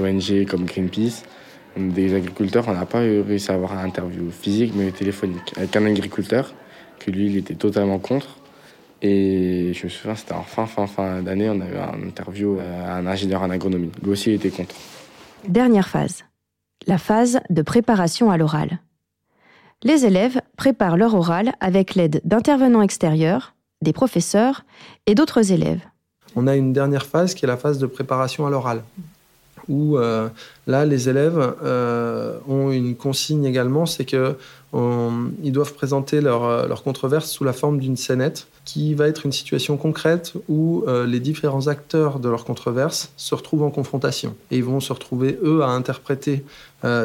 ONG 0.00 0.46
comme 0.46 0.64
Greenpeace, 0.64 1.22
des 1.76 2.12
agriculteurs. 2.12 2.64
On 2.66 2.74
n'a 2.74 2.84
pas 2.84 2.98
réussi 2.98 3.52
à 3.52 3.54
avoir 3.54 3.78
un 3.78 3.84
interview 3.84 4.30
physique, 4.32 4.72
mais 4.74 4.90
téléphonique. 4.90 5.52
Avec 5.56 5.76
un 5.76 5.86
agriculteur, 5.86 6.52
que 6.98 7.12
lui, 7.12 7.26
il 7.26 7.36
était 7.36 7.54
totalement 7.54 8.00
contre. 8.00 8.38
Et 9.00 9.72
je 9.74 9.84
me 9.84 9.88
souviens, 9.88 10.16
c'était 10.16 10.34
en 10.34 10.42
fin, 10.42 10.66
fin, 10.66 10.88
fin 10.88 11.22
d'année, 11.22 11.48
on 11.48 11.60
a 11.60 11.66
eu 11.66 11.76
un 11.76 12.08
interview 12.08 12.58
à 12.58 12.94
un 12.94 13.06
ingénieur 13.06 13.42
en 13.42 13.50
agronomie. 13.50 13.92
Lui 14.02 14.10
aussi, 14.10 14.30
il 14.30 14.34
était 14.34 14.50
contre. 14.50 14.74
Dernière 15.46 15.88
phase. 15.88 16.24
La 16.88 16.98
phase 16.98 17.40
de 17.48 17.62
préparation 17.62 18.32
à 18.32 18.36
l'oral. 18.36 18.80
Les 19.84 20.04
élèves 20.04 20.40
préparent 20.56 20.96
leur 20.96 21.14
oral 21.14 21.52
avec 21.60 21.94
l'aide 21.94 22.20
d'intervenants 22.24 22.82
extérieurs, 22.82 23.54
des 23.82 23.92
professeurs 23.92 24.64
et 25.06 25.14
d'autres 25.14 25.52
élèves. 25.52 25.80
On 26.34 26.46
a 26.46 26.56
une 26.56 26.72
dernière 26.72 27.04
phase 27.04 27.34
qui 27.34 27.44
est 27.44 27.48
la 27.48 27.58
phase 27.58 27.78
de 27.78 27.86
préparation 27.86 28.46
à 28.46 28.50
l'oral 28.50 28.82
où 29.68 29.96
euh, 29.96 30.28
là, 30.66 30.84
les 30.84 31.08
élèves 31.08 31.54
euh, 31.62 32.38
ont 32.48 32.70
une 32.70 32.96
consigne 32.96 33.44
également, 33.44 33.86
c'est 33.86 34.04
qu'ils 34.04 34.36
doivent 34.72 35.74
présenter 35.74 36.20
leur, 36.20 36.44
euh, 36.44 36.66
leur, 36.66 36.82
controverse 36.82 37.30
sous 37.30 37.44
la 37.44 37.52
forme 37.52 37.78
d'une 37.78 37.96
scénette 37.96 38.46
qui 38.64 38.94
va 38.94 39.08
être 39.08 39.26
une 39.26 39.32
situation 39.32 39.76
concrète 39.76 40.34
où 40.48 40.84
les 41.04 41.18
différents 41.18 41.66
acteurs 41.66 42.20
de 42.20 42.28
leur 42.28 42.44
controverse 42.44 43.10
se 43.16 43.34
retrouvent 43.34 43.64
en 43.64 43.70
confrontation. 43.70 44.36
Et 44.52 44.58
ils 44.58 44.64
vont 44.64 44.78
se 44.78 44.92
retrouver, 44.92 45.36
eux, 45.42 45.62
à 45.62 45.66
interpréter 45.66 46.44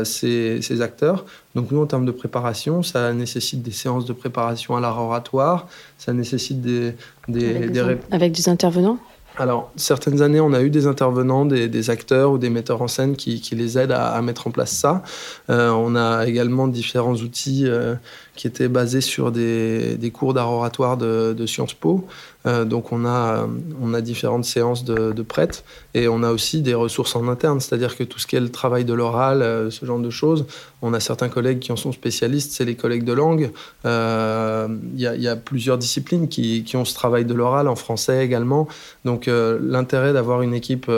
ces, 0.04 0.62
ces, 0.62 0.82
acteurs. 0.84 1.26
Donc 1.56 1.72
nous, 1.72 1.82
en 1.82 1.88
termes 1.88 2.06
de 2.06 2.12
préparation, 2.12 2.84
ça 2.84 3.12
nécessite 3.12 3.64
des 3.64 3.72
séances 3.72 4.06
de 4.06 4.14
préparation 4.14 4.76
à 4.76 4.82
l'art 4.82 5.00
oratoire, 5.00 5.68
ça 5.98 6.14
nécessite 6.14 6.62
des... 6.62 6.94
des, 7.28 7.56
avec, 7.56 7.72
des, 7.72 7.98
avec 8.12 8.32
des 8.34 8.50
intervenants? 8.50 9.00
Alors, 9.40 9.72
certaines 9.76 10.22
années, 10.24 10.40
on 10.40 10.52
a 10.54 10.62
eu 10.62 10.72
des 10.72 10.88
intervenants, 10.88 11.46
des, 11.46 11.90
acteurs 11.90 12.32
ou 12.32 12.38
des 12.40 12.50
metteurs 12.50 12.82
en 12.82 12.88
scène 12.88 13.16
qui, 13.16 13.42
les 13.52 13.78
aident 13.78 13.92
à, 13.92 14.20
mettre 14.22 14.48
en 14.48 14.52
place 14.52 14.72
ça. 14.72 15.04
Euh, 15.50 15.70
on 15.70 15.96
a 15.96 16.26
également 16.26 16.68
différents 16.68 17.16
outils 17.16 17.66
euh, 17.68 17.96
qui 18.36 18.48
étaient 18.48 18.68
basés 18.68 19.02
sur 19.02 19.32
des, 19.32 20.12
cours 20.14 20.34
d'art 20.34 20.52
oratoire 20.52 20.98
de, 20.98 21.34
de 21.38 21.46
Sciences 21.46 21.76
Po. 21.76 22.08
Euh, 22.48 22.66
donc 22.66 22.92
on 22.92 23.06
a, 23.06 23.48
on 23.82 23.94
a 23.94 24.02
différentes 24.02 24.46
séances 24.46 24.84
de, 24.86 25.12
de 25.12 25.22
prêtres 25.22 25.64
et 25.94 26.08
on 26.08 26.24
a 26.24 26.32
aussi 26.32 26.62
des 26.62 26.74
ressources 26.74 27.16
en 27.16 27.28
interne, 27.28 27.60
c'est-à-dire 27.60 27.98
que 27.98 28.04
tout 28.04 28.20
ce 28.20 28.28
qui 28.28 28.36
est 28.36 28.40
le 28.40 28.50
travail 28.50 28.86
de 28.86 28.94
l'oral, 28.94 29.42
euh, 29.42 29.70
ce 29.70 29.86
genre 29.86 30.00
de 30.00 30.10
choses, 30.10 30.46
on 30.82 30.94
a 30.94 31.00
certains 31.00 31.30
collègues 31.30 31.60
qui 31.60 31.72
en 31.72 31.76
sont 31.76 31.92
spécialistes, 31.92 32.52
c'est 32.52 32.66
les 32.66 32.76
collègues 32.76 33.04
de 33.04 33.14
langue. 33.14 33.52
Euh, 33.86 34.68
il 34.94 35.02
y, 35.02 35.28
a 35.28 35.36
plusieurs 35.36 35.78
disciplines 35.78 36.30
qui, 36.30 36.64
qui, 36.64 36.78
ont 36.78 36.86
ce 36.86 36.94
travail 36.94 37.26
de 37.26 37.34
l'oral, 37.34 37.68
en 37.68 37.76
français 37.76 38.24
également. 38.24 38.68
Donc 39.06 39.28
l'intérêt 39.28 40.14
d'avoir 40.14 40.42
une 40.42 40.54
équipe 40.54 40.92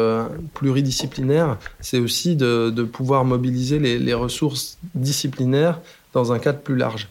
pluridisciplinaire, 0.54 1.58
c'est 1.80 2.00
aussi 2.00 2.36
de, 2.36 2.84
pouvoir 2.84 3.26
mobiliser 3.26 3.80
les, 3.80 4.14
ressources 4.14 4.78
disciplinaires 4.96 5.80
dans 6.14 6.34
un 6.34 6.40
cadre 6.40 6.60
plus 6.60 6.76
large. 6.76 7.08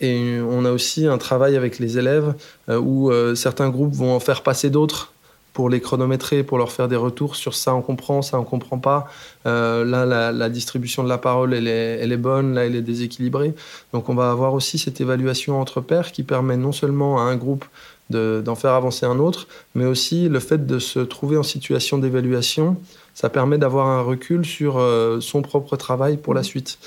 Et 0.00 0.38
on 0.40 0.64
a 0.64 0.72
aussi 0.72 1.06
un 1.06 1.18
travail 1.18 1.56
avec 1.56 1.78
les 1.78 1.98
élèves 1.98 2.34
euh, 2.68 2.78
où 2.78 3.10
euh, 3.10 3.34
certains 3.34 3.70
groupes 3.70 3.94
vont 3.94 4.14
en 4.14 4.20
faire 4.20 4.42
passer 4.42 4.70
d'autres 4.70 5.12
pour 5.52 5.70
les 5.70 5.80
chronométrer, 5.80 6.42
pour 6.42 6.58
leur 6.58 6.72
faire 6.72 6.88
des 6.88 6.96
retours 6.96 7.36
sur 7.36 7.54
ça 7.54 7.74
on 7.76 7.80
comprend, 7.80 8.22
ça 8.22 8.40
on 8.40 8.44
comprend 8.44 8.78
pas. 8.78 9.06
Euh, 9.46 9.84
là, 9.84 10.32
la, 10.32 10.48
distribution 10.48 11.04
de 11.04 11.08
la 11.08 11.16
parole, 11.16 11.54
elle 11.54 11.68
est, 11.68 11.98
elle 12.00 12.10
est, 12.10 12.16
bonne, 12.16 12.54
là, 12.54 12.66
elle 12.66 12.74
est 12.74 12.82
déséquilibrée. 12.82 13.54
Donc 13.92 14.08
on 14.08 14.16
va 14.16 14.32
avoir 14.32 14.52
aussi 14.52 14.78
cette 14.78 15.00
évaluation 15.00 15.60
entre 15.60 15.80
pairs 15.80 16.10
qui 16.10 16.24
permet 16.24 16.56
non 16.56 16.72
seulement 16.72 17.20
à 17.20 17.22
un 17.22 17.36
groupe 17.36 17.64
d'en 18.10 18.54
faire 18.54 18.72
avancer 18.72 19.06
un 19.06 19.18
autre, 19.18 19.46
mais 19.74 19.86
aussi 19.86 20.28
le 20.28 20.38
fait 20.38 20.66
de 20.66 20.78
se 20.78 21.00
trouver 21.00 21.38
en 21.38 21.42
situation 21.42 21.96
d'évaluation, 21.96 22.76
ça 23.14 23.30
permet 23.30 23.58
d'avoir 23.58 23.86
un 23.86 24.02
recul 24.02 24.44
sur 24.44 24.84
son 25.20 25.42
propre 25.42 25.76
travail 25.76 26.16
pour 26.16 26.34
la 26.34 26.42
suite. 26.42 26.78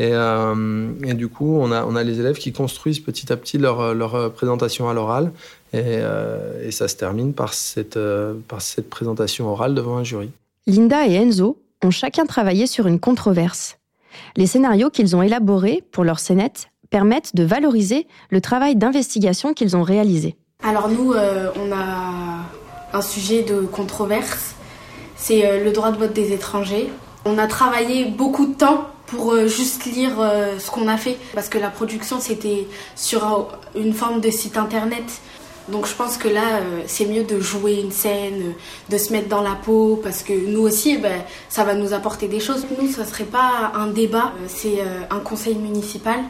Euh, 0.00 0.92
et, 1.04 1.14
du 1.14 1.28
coup, 1.28 1.58
on 1.60 1.72
a, 1.72 1.84
on 1.84 1.96
a 1.96 2.02
les 2.02 2.20
élèves 2.20 2.36
qui 2.36 2.52
construisent 2.52 3.00
petit 3.00 3.32
à 3.32 3.36
petit 3.36 3.58
leur, 3.58 3.94
leur 3.94 4.32
présentation 4.32 4.88
à 4.88 4.94
l'oral. 4.94 5.32
Et, 5.72 5.82
euh, 5.84 6.66
et, 6.66 6.70
ça 6.70 6.88
se 6.88 6.96
termine 6.96 7.34
par 7.34 7.54
cette, 7.54 7.96
euh, 7.96 8.34
par 8.48 8.62
cette 8.62 8.88
présentation 8.88 9.48
orale 9.48 9.74
devant 9.74 9.96
un 9.96 10.04
jury. 10.04 10.30
Linda 10.66 11.06
et 11.06 11.14
Enzo 11.14 11.58
ont 11.82 11.90
chacun 11.90 12.26
travaillé 12.26 12.66
sur 12.66 12.86
une 12.86 13.00
controverse. 13.00 13.78
Les 14.36 14.46
scénarios 14.46 14.90
qu'ils 14.90 15.16
ont 15.16 15.22
élaborés 15.22 15.82
pour 15.92 16.04
leur 16.04 16.18
scénette 16.18 16.68
permettent 16.90 17.34
de 17.34 17.42
valoriser 17.42 18.06
le 18.30 18.40
travail 18.40 18.76
d'investigation 18.76 19.54
qu'ils 19.54 19.76
ont 19.76 19.82
réalisé. 19.82 20.36
Alors 20.62 20.88
nous, 20.88 21.12
on 21.12 21.72
a 21.72 22.44
un 22.92 23.02
sujet 23.02 23.42
de 23.42 23.60
controverse, 23.60 24.55
c'est 25.16 25.62
le 25.62 25.72
droit 25.72 25.90
de 25.90 25.98
vote 25.98 26.12
des 26.12 26.32
étrangers. 26.32 26.90
On 27.24 27.38
a 27.38 27.46
travaillé 27.46 28.04
beaucoup 28.04 28.46
de 28.46 28.54
temps 28.54 28.88
pour 29.06 29.32
euh, 29.32 29.46
juste 29.46 29.84
lire 29.84 30.20
euh, 30.20 30.58
ce 30.58 30.70
qu'on 30.70 30.88
a 30.88 30.96
fait. 30.96 31.16
Parce 31.34 31.48
que 31.48 31.58
la 31.58 31.70
production, 31.70 32.20
c'était 32.20 32.66
sur 32.94 33.48
une 33.74 33.92
forme 33.92 34.20
de 34.20 34.30
site 34.30 34.56
internet. 34.56 35.04
Donc 35.68 35.86
je 35.86 35.94
pense 35.94 36.16
que 36.16 36.28
là, 36.28 36.58
euh, 36.58 36.82
c'est 36.86 37.06
mieux 37.06 37.24
de 37.24 37.40
jouer 37.40 37.80
une 37.80 37.90
scène, 37.90 38.54
de 38.88 38.98
se 38.98 39.12
mettre 39.12 39.28
dans 39.28 39.42
la 39.42 39.54
peau, 39.56 40.00
parce 40.02 40.22
que 40.22 40.32
nous 40.32 40.60
aussi, 40.60 40.98
ben, 40.98 41.22
ça 41.48 41.64
va 41.64 41.74
nous 41.74 41.92
apporter 41.92 42.28
des 42.28 42.40
choses. 42.40 42.66
Nous, 42.80 42.90
ça 42.92 43.02
ne 43.02 43.06
serait 43.06 43.24
pas 43.24 43.72
un 43.74 43.88
débat, 43.88 44.32
c'est 44.46 44.78
un 45.10 45.18
conseil 45.18 45.56
municipal. 45.56 46.20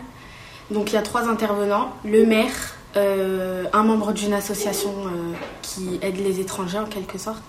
Donc 0.70 0.90
il 0.90 0.94
y 0.94 0.98
a 0.98 1.02
trois 1.02 1.28
intervenants, 1.28 1.90
le 2.04 2.24
maire, 2.24 2.74
un 2.94 3.82
membre 3.82 4.14
d'une 4.14 4.32
association 4.32 4.94
qui 5.60 6.00
aide 6.00 6.16
les 6.16 6.40
étrangers 6.40 6.78
en 6.78 6.86
quelque 6.86 7.18
sorte, 7.18 7.42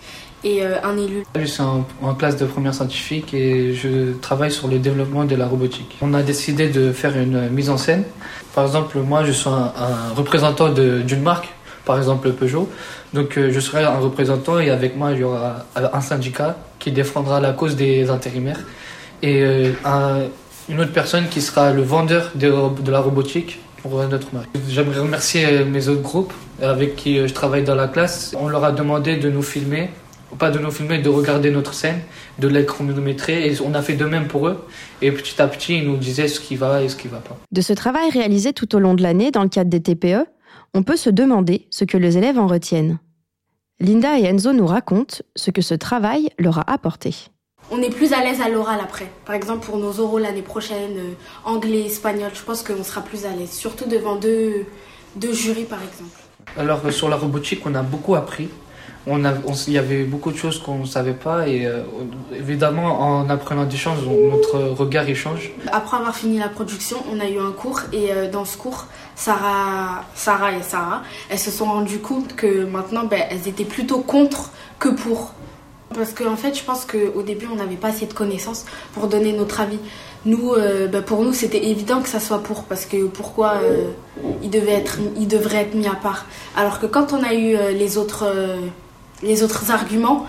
et 0.48 0.64
euh, 0.64 0.78
un 0.84 0.98
élu. 0.98 1.24
Je 1.36 1.46
suis 1.46 1.62
en, 1.62 2.14
classe 2.16 2.38
de 2.38 2.46
première 2.46 2.74
scientifique 2.74 3.34
et 3.34 3.74
je 3.74 4.14
travaille 4.14 4.52
sur 4.52 4.68
le 4.68 4.80
développement 4.80 5.26
de 5.26 5.36
la 5.36 5.46
robotique. 5.46 5.98
On 6.02 6.14
a 6.14 6.24
décidé 6.24 6.70
de 6.70 6.92
faire 6.94 7.18
une 7.18 7.50
mise 7.50 7.70
en 7.70 7.78
scène. 7.78 8.04
Par 8.56 8.66
exemple, 8.66 8.98
moi, 9.00 9.24
je 9.26 9.32
suis 9.32 9.50
un, 9.50 9.72
représentant 10.16 10.70
d'une 10.70 11.22
marque, 11.22 11.50
par 11.86 11.98
exemple 11.98 12.32
Peugeot. 12.32 12.70
Donc, 13.14 13.38
euh, 13.38 13.52
je 13.52 13.60
serai 13.60 13.84
un 13.84 14.00
représentant 14.00 14.60
et 14.60 14.70
avec 14.70 14.96
moi, 14.96 15.12
il 15.12 15.20
y 15.20 15.24
aura 15.24 15.66
un 15.76 16.02
syndicat 16.02 16.56
qui 16.80 16.92
défendra 16.92 17.40
la 17.40 17.52
cause 17.52 17.76
des 17.76 18.10
intérimaires 18.10 18.62
et 19.22 19.42
euh, 19.44 20.28
une 20.70 20.80
autre 20.80 20.94
personne 20.94 21.28
qui 21.28 21.42
sera 21.42 21.74
le 21.74 21.82
vendeur 21.82 22.32
de, 22.36 22.52
de 22.82 22.92
la 22.92 23.00
robotique 23.00 23.60
pour 23.82 24.02
notre 24.04 24.34
marque. 24.34 24.50
J'aimerais 24.70 25.00
remercier 25.00 25.64
mes 25.66 25.88
autres 25.88 26.02
groupes 26.02 26.34
avec 26.62 26.96
qui 26.96 27.28
je 27.28 27.34
travaille 27.34 27.64
dans 27.64 27.76
la 27.76 27.88
classe. 27.88 28.36
On 28.40 28.48
leur 28.48 28.64
a 28.64 28.72
demandé 28.72 29.18
de 29.18 29.30
nous 29.30 29.44
filmer 29.44 29.90
pas 30.36 30.52
de 30.52 30.60
nous 30.60 30.72
filmer, 30.72 31.00
de 31.00 31.10
regarder 31.10 31.52
notre 31.52 31.74
scène, 31.74 32.02
de 32.40 32.48
les 32.48 32.66
chronométrer. 32.66 33.48
Et 33.48 33.62
on 33.62 33.74
a 33.74 33.82
fait 33.82 33.96
de 33.96 34.06
même 34.06 34.28
pour 34.28 34.48
eux. 34.48 34.66
Et 35.02 35.12
petit 35.12 35.42
à 35.42 35.48
petit, 35.48 35.78
ils 35.78 35.88
nous 35.88 35.98
disaient 35.98 36.28
ce 36.28 36.40
qui 36.40 36.56
va 36.56 36.84
et 36.84 36.90
ce 36.90 36.96
qui 36.96 37.08
va 37.08 37.20
pas. 37.20 37.38
De 37.52 37.62
ce 37.62 37.74
travail 37.74 38.10
réalisé 38.10 38.54
tout 38.54 38.76
au 38.76 38.80
long 38.80 38.94
de 38.94 39.02
l'année 39.02 39.32
dans 39.32 39.44
le 39.44 39.50
cadre 39.50 39.70
des 39.70 39.82
TPE, 39.82 40.26
on 40.74 40.84
peut 40.84 40.98
se 40.98 41.10
demander 41.10 41.68
ce 41.70 41.86
que 41.86 41.98
les 41.98 42.18
élèves 42.18 42.38
en 42.38 42.48
retiennent. 42.48 43.00
Linda 43.80 44.18
et 44.18 44.24
Enzo 44.24 44.54
nous 44.54 44.66
racontent 44.66 45.18
ce 45.36 45.52
que 45.52 45.62
ce 45.62 45.76
travail 45.76 46.30
leur 46.40 46.60
a 46.60 46.72
apporté. 46.72 47.16
On 47.70 47.82
est 47.82 47.90
plus 47.90 48.14
à 48.14 48.24
l'aise 48.24 48.42
à 48.42 48.50
l'oral 48.50 48.80
après. 48.82 49.12
Par 49.26 49.36
exemple, 49.36 49.66
pour 49.66 49.78
nos 49.78 50.00
oraux 50.00 50.20
l'année 50.20 50.42
prochaine, 50.42 50.98
euh, 50.98 51.14
anglais, 51.44 51.86
espagnol, 51.86 52.32
je 52.34 52.42
pense 52.42 52.64
qu'on 52.64 52.84
sera 52.84 53.02
plus 53.02 53.26
à 53.26 53.36
l'aise. 53.36 53.52
Surtout 53.52 53.88
devant 53.88 54.16
deux, 54.16 54.66
deux 55.16 55.34
jurys, 55.34 55.66
par 55.66 55.80
exemple. 55.84 56.18
Alors, 56.58 56.92
sur 56.92 57.10
la 57.10 57.18
robotique, 57.18 57.66
on 57.66 57.76
a 57.76 57.84
beaucoup 57.84 58.16
appris 58.16 58.50
il 59.08 59.74
y 59.74 59.78
avait 59.78 60.04
beaucoup 60.04 60.32
de 60.32 60.38
choses 60.38 60.60
qu'on 60.60 60.80
ne 60.80 60.86
savait 60.86 61.14
pas 61.14 61.48
et 61.48 61.66
euh, 61.66 61.84
évidemment 62.36 63.00
en 63.00 63.30
apprenant 63.30 63.64
des 63.64 63.78
choses, 63.78 64.06
notre 64.06 64.60
regard 64.78 65.08
échange. 65.08 65.52
Après 65.72 65.98
avoir 65.98 66.16
fini 66.16 66.40
la 66.40 66.50
production, 66.50 66.98
on 67.12 67.20
a 67.20 67.30
eu 67.30 67.40
un 67.40 67.52
cours 67.52 67.82
et 67.94 68.12
euh, 68.12 68.30
dans 68.30 68.44
ce 68.44 68.58
cours, 68.58 68.88
Sarah, 69.16 70.04
Sarah 70.14 70.54
et 70.54 70.62
Sarah, 70.62 71.04
elles 71.30 71.40
se 71.40 71.52
sont 71.52 71.66
rendues 71.66 72.00
compte 72.00 72.36
que 72.36 72.66
maintenant, 72.66 73.06
ben, 73.06 73.24
elles 73.30 73.48
étaient 73.48 73.64
plutôt 73.64 74.00
contre 74.00 74.52
que 74.80 74.90
pour. 74.90 75.34
Parce 75.96 76.12
qu'en 76.12 76.34
en 76.34 76.36
fait, 76.36 76.54
je 76.54 76.64
pense 76.64 76.86
qu'au 76.86 77.22
début, 77.22 77.48
on 77.52 77.56
n'avait 77.56 77.78
pas 77.78 77.88
assez 77.88 78.08
de 78.08 78.14
connaissances 78.14 78.66
pour 78.94 79.08
donner 79.08 79.32
notre 79.32 79.62
avis. 79.62 79.80
Nous, 80.26 80.52
euh, 80.52 80.88
ben, 80.88 81.02
pour 81.02 81.24
nous, 81.24 81.32
c'était 81.32 81.66
évident 81.66 82.02
que 82.02 82.10
ça 82.10 82.20
soit 82.20 82.40
pour, 82.40 82.66
parce 82.66 82.86
que 82.86 83.06
pourquoi 83.06 83.62
il, 84.44 84.50
devait 84.50 84.74
être, 84.74 84.98
il 85.18 85.30
devrait 85.30 85.60
être 85.60 85.76
mis 85.76 85.88
à 85.88 85.96
part. 85.96 86.26
Alors 86.58 86.82
que 86.82 86.88
quand 86.88 87.14
on 87.14 87.24
a 87.24 87.34
eu 87.34 87.56
les 87.74 87.98
autres 87.98 88.26
les 89.24 89.44
autres 89.44 89.72
arguments, 89.72 90.26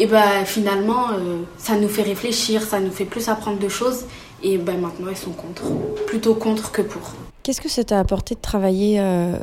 et 0.00 0.06
ben 0.06 0.44
finalement, 0.44 1.10
euh, 1.10 1.42
ça 1.56 1.76
nous 1.76 1.88
fait 1.88 2.02
réfléchir, 2.02 2.62
ça 2.62 2.78
nous 2.78 2.92
fait 2.92 3.04
plus 3.04 3.28
apprendre 3.28 3.58
de 3.58 3.68
choses. 3.68 4.04
Et 4.42 4.56
ben 4.56 4.80
maintenant, 4.80 5.08
ils 5.10 5.16
sont 5.16 5.32
contre. 5.32 5.64
Plutôt 6.06 6.34
contre 6.34 6.70
que 6.70 6.82
pour. 6.82 7.02
Qu'est-ce 7.42 7.60
que 7.60 7.68
ça 7.68 7.82
t'a 7.82 7.98
apporté 7.98 8.36
de 8.36 8.40
travailler 8.40 9.00
euh, 9.00 9.36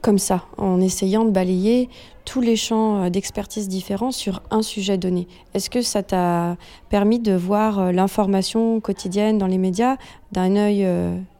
comme 0.00 0.18
ça, 0.18 0.44
en 0.56 0.80
essayant 0.80 1.24
de 1.24 1.30
balayer 1.30 1.90
tous 2.24 2.40
les 2.40 2.56
champs 2.56 3.02
euh, 3.02 3.10
d'expertise 3.10 3.68
différents 3.68 4.12
sur 4.12 4.40
un 4.50 4.62
sujet 4.62 4.96
donné? 4.96 5.28
Est-ce 5.52 5.68
que 5.68 5.82
ça 5.82 6.02
t'a 6.02 6.56
permis 6.88 7.18
de 7.18 7.34
voir 7.34 7.92
l'information 7.92 8.80
quotidienne 8.80 9.36
dans 9.36 9.48
les 9.48 9.58
médias 9.58 9.96
d'un 10.32 10.56
œil 10.56 10.88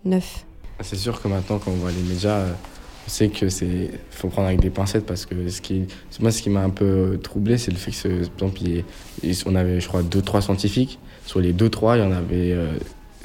neuf? 0.04 0.44
Ah, 0.78 0.82
C'est 0.82 0.96
sûr 0.96 1.22
que 1.22 1.28
maintenant, 1.28 1.58
quand 1.58 1.70
on 1.70 1.76
voit 1.76 1.92
les 1.92 2.02
médias, 2.02 2.42
on 3.10 3.12
sait 3.12 3.28
que 3.28 3.48
c'est 3.48 3.90
faut 4.12 4.28
prendre 4.28 4.46
avec 4.46 4.60
des 4.60 4.70
pincettes 4.70 5.04
parce 5.04 5.26
que 5.26 5.48
ce 5.48 5.60
qui 5.60 5.86
moi 6.20 6.30
ce 6.30 6.42
qui 6.42 6.48
m'a 6.48 6.62
un 6.62 6.70
peu 6.70 7.18
troublé 7.20 7.58
c'est 7.58 7.72
le 7.72 7.76
fait 7.76 7.90
que 7.90 8.26
par 8.38 8.48
exemple, 8.48 9.44
on 9.46 9.54
avait 9.56 9.80
je 9.80 9.88
crois 9.88 10.04
deux 10.04 10.22
trois 10.22 10.40
scientifiques 10.40 11.00
sur 11.26 11.40
les 11.40 11.52
deux 11.52 11.68
trois 11.68 11.96
il 11.96 12.04
y 12.04 12.06
en 12.06 12.12
avait 12.12 12.56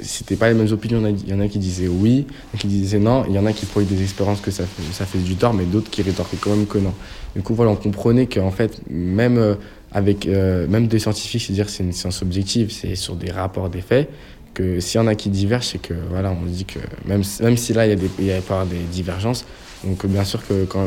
c'était 0.00 0.36
pas 0.36 0.48
les 0.48 0.54
mêmes 0.54 0.72
opinions. 0.72 1.02
Il 1.06 1.28
y 1.28 1.34
en 1.34 1.40
a 1.40 1.48
qui 1.48 1.58
disaient 1.58 1.88
oui, 1.88 2.26
qui 2.58 2.66
disaient 2.66 2.98
non. 2.98 3.24
Il 3.28 3.34
y 3.34 3.38
en 3.38 3.46
a 3.46 3.52
qui 3.52 3.66
prenaient 3.66 3.86
des 3.86 4.02
expériences 4.02 4.40
que 4.40 4.50
ça 4.50 4.64
fait, 4.64 4.92
ça 4.92 5.06
fait 5.06 5.18
du 5.18 5.36
tort, 5.36 5.54
mais 5.54 5.64
d'autres 5.64 5.90
qui 5.90 6.02
rétorquaient 6.02 6.36
quand 6.38 6.50
même 6.50 6.66
que 6.66 6.78
non. 6.78 6.92
Du 7.34 7.42
coup, 7.42 7.54
voilà, 7.54 7.70
on 7.70 7.76
comprenait 7.76 8.26
qu'en 8.26 8.50
fait, 8.50 8.80
même 8.90 9.38
euh, 9.38 9.54
avec 9.92 10.26
euh, 10.26 10.66
même 10.68 10.86
des 10.86 10.98
scientifiques, 10.98 11.42
c'est-à-dire 11.42 11.68
c'est 11.70 11.82
une 11.82 11.92
science 11.92 12.22
objective, 12.22 12.70
c'est 12.70 12.94
sur 12.94 13.16
des 13.16 13.30
rapports, 13.30 13.70
des 13.70 13.80
faits, 13.80 14.10
que 14.52 14.80
s'il 14.80 15.00
y 15.00 15.04
en 15.04 15.06
a 15.06 15.14
qui 15.14 15.30
divergent, 15.30 15.66
c'est 15.66 15.80
que 15.80 15.94
voilà, 16.10 16.30
on 16.30 16.44
dit 16.44 16.64
que 16.64 16.78
même, 17.06 17.22
même 17.40 17.56
si 17.56 17.72
là, 17.72 17.86
il 17.86 17.98
y 17.98 18.04
a, 18.04 18.08
il 18.18 18.24
y 18.26 18.32
a 18.32 18.40
pas 18.40 18.64
des 18.66 18.78
divergences, 18.92 19.46
donc 19.84 20.06
bien 20.06 20.24
sûr 20.24 20.46
que 20.46 20.64
quand 20.64 20.86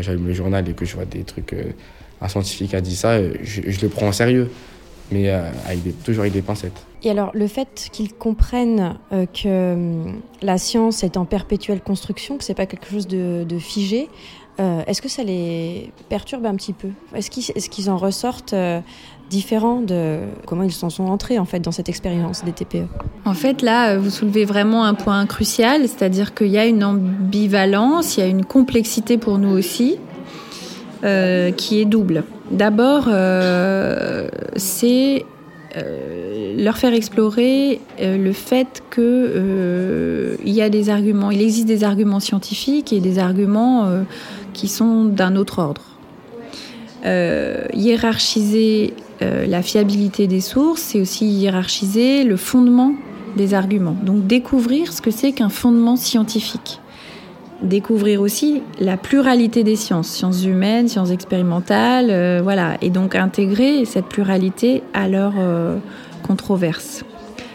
j'allume 0.00 0.26
le 0.26 0.34
journal 0.34 0.68
et 0.68 0.72
que 0.72 0.84
je 0.84 0.94
vois 0.94 1.04
des 1.04 1.24
trucs, 1.24 1.52
euh, 1.52 1.72
un 2.20 2.28
scientifique 2.28 2.74
a 2.74 2.80
dit 2.80 2.96
ça, 2.96 3.18
je, 3.42 3.62
je 3.66 3.80
le 3.80 3.88
prends 3.88 4.08
en 4.08 4.12
sérieux 4.12 4.50
mais 5.10 5.30
euh, 5.30 5.50
avec 5.66 6.02
toujours 6.02 6.22
avec 6.22 6.32
des 6.32 6.42
pincettes. 6.42 6.84
Et 7.02 7.10
alors, 7.10 7.30
le 7.34 7.46
fait 7.46 7.88
qu'ils 7.92 8.12
comprennent 8.12 8.98
euh, 9.12 9.26
que 9.26 10.04
la 10.42 10.58
science 10.58 11.04
est 11.04 11.16
en 11.16 11.24
perpétuelle 11.24 11.80
construction, 11.80 12.36
que 12.36 12.44
c'est 12.44 12.54
pas 12.54 12.66
quelque 12.66 12.88
chose 12.88 13.06
de, 13.06 13.58
figé, 13.58 14.08
euh, 14.58 14.82
est-ce 14.86 15.02
que 15.02 15.08
ça 15.08 15.22
les 15.22 15.92
perturbe 16.08 16.46
un 16.46 16.56
petit 16.56 16.72
peu? 16.72 16.88
Est-ce 17.14 17.30
qu'ils 17.30 17.50
est 17.50 17.68
qu'ils 17.68 17.90
en 17.90 17.98
ressortent 17.98 18.54
différents 19.28 19.80
de 19.80 20.18
comment 20.46 20.62
ils 20.62 20.72
s'en 20.72 20.90
sont 20.90 21.04
entrés 21.04 21.38
en 21.38 21.44
fait 21.44 21.60
dans 21.60 21.72
cette 21.72 21.88
expérience 21.88 22.44
des 22.44 22.52
TPE 22.52 22.86
En 23.24 23.34
fait, 23.34 23.62
là, 23.62 23.98
vous 23.98 24.10
soulevez 24.10 24.44
vraiment 24.44 24.84
un 24.84 24.94
point 24.94 25.26
crucial, 25.26 25.82
c'est-à-dire 25.82 26.34
qu'il 26.34 26.48
y 26.48 26.58
a 26.58 26.66
une 26.66 26.84
ambivalence, 26.84 28.16
il 28.16 28.20
y 28.20 28.22
a 28.22 28.26
une 28.26 28.44
complexité 28.44 29.18
pour 29.18 29.38
nous 29.38 29.50
aussi. 29.50 29.98
Euh, 31.04 31.52
qui 31.52 31.80
est 31.80 31.84
double. 31.84 32.24
D'abord, 32.50 33.04
euh, 33.08 34.28
c'est 34.56 35.26
euh, 35.76 36.56
leur 36.56 36.78
faire 36.78 36.94
explorer 36.94 37.80
le 38.00 38.32
fait 38.32 38.82
qu'il 38.92 40.52
y 40.52 40.62
a 40.62 40.70
des 40.70 40.88
arguments, 40.88 41.30
il 41.30 41.42
existe 41.42 41.66
des 41.66 41.84
arguments 41.84 42.18
scientifiques 42.18 42.94
et 42.94 43.00
des 43.00 43.18
arguments 43.18 43.88
qui 44.54 44.68
sont 44.68 45.04
d'un 45.04 45.36
autre 45.36 45.58
ordre. 45.58 45.82
hiérarchiser 47.74 48.94
la 49.20 49.62
fiabilité 49.62 50.26
des 50.26 50.40
sources, 50.40 50.82
c'est 50.82 51.00
aussi 51.00 51.26
hiérarchiser 51.26 52.24
le 52.24 52.36
fondement 52.36 52.94
des 53.36 53.54
arguments. 53.54 53.96
Donc 54.02 54.26
découvrir 54.26 54.92
ce 54.92 55.00
que 55.00 55.10
c'est 55.10 55.32
qu'un 55.32 55.48
fondement 55.48 55.96
scientifique 55.96 56.80
découvrir 57.62 58.20
aussi 58.20 58.62
la 58.80 58.96
pluralité 58.96 59.64
des 59.64 59.76
sciences, 59.76 60.08
sciences 60.08 60.44
humaines, 60.44 60.88
sciences 60.88 61.10
expérimentales, 61.10 62.08
euh, 62.10 62.40
voilà, 62.42 62.76
et 62.82 62.90
donc 62.90 63.14
intégrer 63.14 63.84
cette 63.84 64.06
pluralité 64.06 64.82
à 64.94 65.08
leur 65.08 65.32
euh, 65.38 65.76
controverse. 66.26 67.04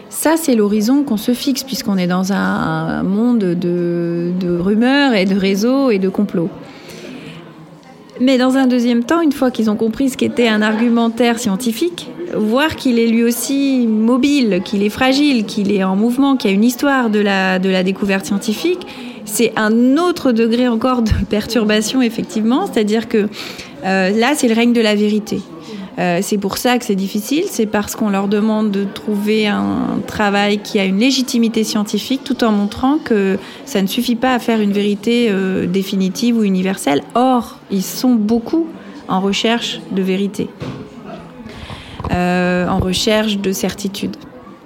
Ça, 0.08 0.34
c'est 0.36 0.54
l'horizon 0.54 1.04
qu'on 1.04 1.16
se 1.16 1.32
fixe 1.32 1.64
puisqu'on 1.64 1.96
est 1.96 2.06
dans 2.06 2.32
un, 2.32 3.02
monde 3.02 3.38
de, 3.38 4.32
de, 4.38 4.58
rumeurs 4.58 5.14
et 5.14 5.24
de 5.24 5.34
réseaux 5.34 5.90
et 5.90 5.98
de 5.98 6.08
complots. 6.08 6.50
Mais 8.20 8.38
dans 8.38 8.56
un 8.56 8.66
deuxième 8.66 9.04
temps, 9.04 9.20
une 9.20 9.32
fois 9.32 9.50
qu'ils 9.50 9.70
ont 9.70 9.76
compris 9.76 10.10
ce 10.10 10.16
qu'était 10.16 10.48
un 10.48 10.62
argumentaire 10.62 11.38
scientifique, 11.38 12.10
voir 12.34 12.76
qu'il 12.76 12.98
est 12.98 13.06
lui 13.06 13.24
aussi 13.24 13.86
mobile, 13.86 14.60
qu'il 14.64 14.82
est 14.82 14.90
fragile, 14.90 15.44
qu'il 15.44 15.72
est 15.72 15.84
en 15.84 15.96
mouvement, 15.96 16.36
qu'il 16.36 16.50
y 16.50 16.52
a 16.52 16.56
une 16.56 16.64
histoire 16.64 17.10
de 17.10 17.20
la, 17.20 17.58
de 17.58 17.68
la 17.68 17.82
découverte 17.82 18.26
scientifique, 18.26 18.86
c'est 19.24 19.52
un 19.56 19.96
autre 19.96 20.32
degré 20.32 20.68
encore 20.68 21.02
de 21.02 21.10
perturbation, 21.30 22.02
effectivement. 22.02 22.66
C'est-à-dire 22.66 23.08
que 23.08 23.28
euh, 23.84 24.10
là, 24.10 24.32
c'est 24.34 24.48
le 24.48 24.54
règne 24.54 24.72
de 24.72 24.80
la 24.80 24.94
vérité. 24.94 25.40
Euh, 25.98 26.20
c'est 26.22 26.38
pour 26.38 26.56
ça 26.56 26.78
que 26.78 26.84
c'est 26.84 26.94
difficile, 26.94 27.44
c'est 27.48 27.66
parce 27.66 27.96
qu'on 27.96 28.08
leur 28.08 28.28
demande 28.28 28.70
de 28.70 28.84
trouver 28.84 29.46
un 29.46 30.00
travail 30.06 30.58
qui 30.58 30.78
a 30.78 30.84
une 30.84 30.98
légitimité 30.98 31.64
scientifique 31.64 32.22
tout 32.24 32.44
en 32.44 32.50
montrant 32.50 32.98
que 32.98 33.38
ça 33.66 33.82
ne 33.82 33.86
suffit 33.86 34.16
pas 34.16 34.34
à 34.34 34.38
faire 34.38 34.60
une 34.60 34.72
vérité 34.72 35.28
euh, 35.30 35.66
définitive 35.66 36.38
ou 36.38 36.44
universelle. 36.44 37.02
Or, 37.14 37.58
ils 37.70 37.82
sont 37.82 38.14
beaucoup 38.14 38.66
en 39.08 39.20
recherche 39.20 39.80
de 39.90 40.00
vérité, 40.00 40.48
en 42.10 42.78
recherche 42.78 43.38
de 43.38 43.52
certitude 43.52 44.16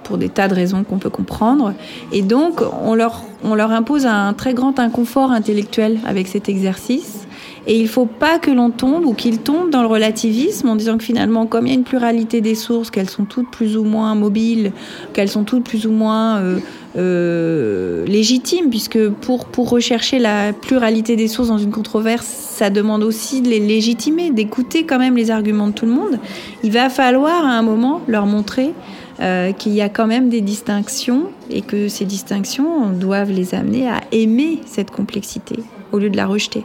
pour 0.05 0.19
des 0.19 0.29
tas 0.29 0.47
de 0.47 0.55
raisons 0.55 0.85
qu'on 0.85 0.99
peut 0.99 1.11
comprendre. 1.11 1.75
Et 2.13 2.23
donc, 2.23 2.61
on 2.85 2.95
leur 2.95 3.73
impose 3.73 4.07
un 4.07 4.35
très 4.35 4.55
grand 4.55 4.79
inconfort 4.79 5.33
intellectuel 5.33 5.99
avec 6.07 6.29
cet 6.29 6.49
exercice. 6.49 7.26
Et 7.67 7.77
il 7.77 7.83
ne 7.83 7.89
faut 7.89 8.07
pas 8.07 8.39
que 8.39 8.51
l'on 8.51 8.71
tombe 8.71 9.05
ou 9.05 9.13
qu'ils 9.13 9.39
tombent 9.39 9.71
dans 9.71 9.83
le 9.83 9.89
relativisme 9.89 10.69
en 10.69 10.77
disant 10.77 10.99
que 10.99 11.05
finalement, 11.05 11.47
comme 11.47 11.67
il 11.67 11.71
y 11.71 11.73
a 11.73 11.79
une 11.79 11.85
pluralité 11.85 12.41
des 12.41 12.55
sources, 12.55 12.91
qu'elles 12.91 13.11
sont 13.11 13.25
toutes 13.25 13.51
plus 13.51 13.77
ou 13.77 13.83
moins 13.83 14.15
mobiles, 14.15 14.73
qu'elles 15.13 15.29
sont 15.29 15.43
toutes 15.43 15.65
plus 15.65 15.87
ou 15.87 15.91
moins 15.91 16.39
euh, 16.39 16.59
euh, 16.97 18.07
légitimes, 18.07 18.71
puisque 18.71 19.09
pour, 19.09 19.47
pour 19.47 19.69
rechercher 19.69 20.21
la 20.21 20.53
pluralité 20.53 21.17
des 21.17 21.27
sources 21.27 21.49
dans 21.49 21.59
une 21.59 21.73
controverse, 21.73 22.27
ça 22.27 22.71
demande 22.71 23.03
aussi 23.03 23.43
de 23.43 23.49
les 23.49 23.59
légitimer, 23.59 24.31
d'écouter 24.31 24.85
quand 24.85 24.99
même 24.99 25.17
les 25.17 25.33
arguments 25.33 25.67
de 25.67 25.73
tout 25.73 25.87
le 25.87 25.93
monde. 25.93 26.21
Il 26.63 26.71
va 26.71 26.89
falloir 26.89 27.45
à 27.45 27.51
un 27.51 27.63
moment 27.63 28.01
leur 28.07 28.27
montrer 28.27 28.75
euh, 29.19 29.53
qu'il 29.53 29.73
y 29.73 29.81
a 29.81 29.89
quand 29.89 30.07
même 30.07 30.29
des 30.29 30.41
distinctions 30.41 31.25
et 31.51 31.63
que 31.63 31.89
ces 31.89 32.05
distinctions 32.05 32.91
doivent 32.91 33.33
les 33.33 33.55
amener 33.55 33.89
à 33.89 34.03
aimer 34.13 34.61
cette 34.67 34.93
complexité 34.93 35.57
au 35.91 35.99
lieu 35.99 36.11
de 36.11 36.17
la 36.17 36.27
rejeter. 36.27 36.65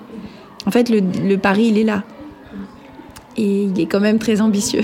En 0.66 0.72
fait, 0.72 0.90
le, 0.90 1.00
le 1.00 1.38
pari, 1.38 1.68
il 1.68 1.78
est 1.78 1.84
là. 1.84 2.04
Et 3.38 3.64
il 3.64 3.80
est 3.80 3.86
quand 3.86 4.00
même 4.00 4.20
très 4.20 4.42
ambitieux. 4.42 4.84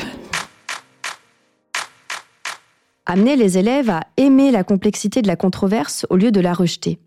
Amener 3.06 3.36
les 3.36 3.58
élèves 3.58 3.90
à 3.90 4.02
aimer 4.18 4.52
la 4.52 4.63
complexité 4.63 5.22
de 5.22 5.28
la 5.28 5.36
controverse 5.36 6.06
au 6.10 6.18
lieu 6.18 6.32
de 6.32 6.42
la 6.42 6.54
rejeter. 6.54 7.00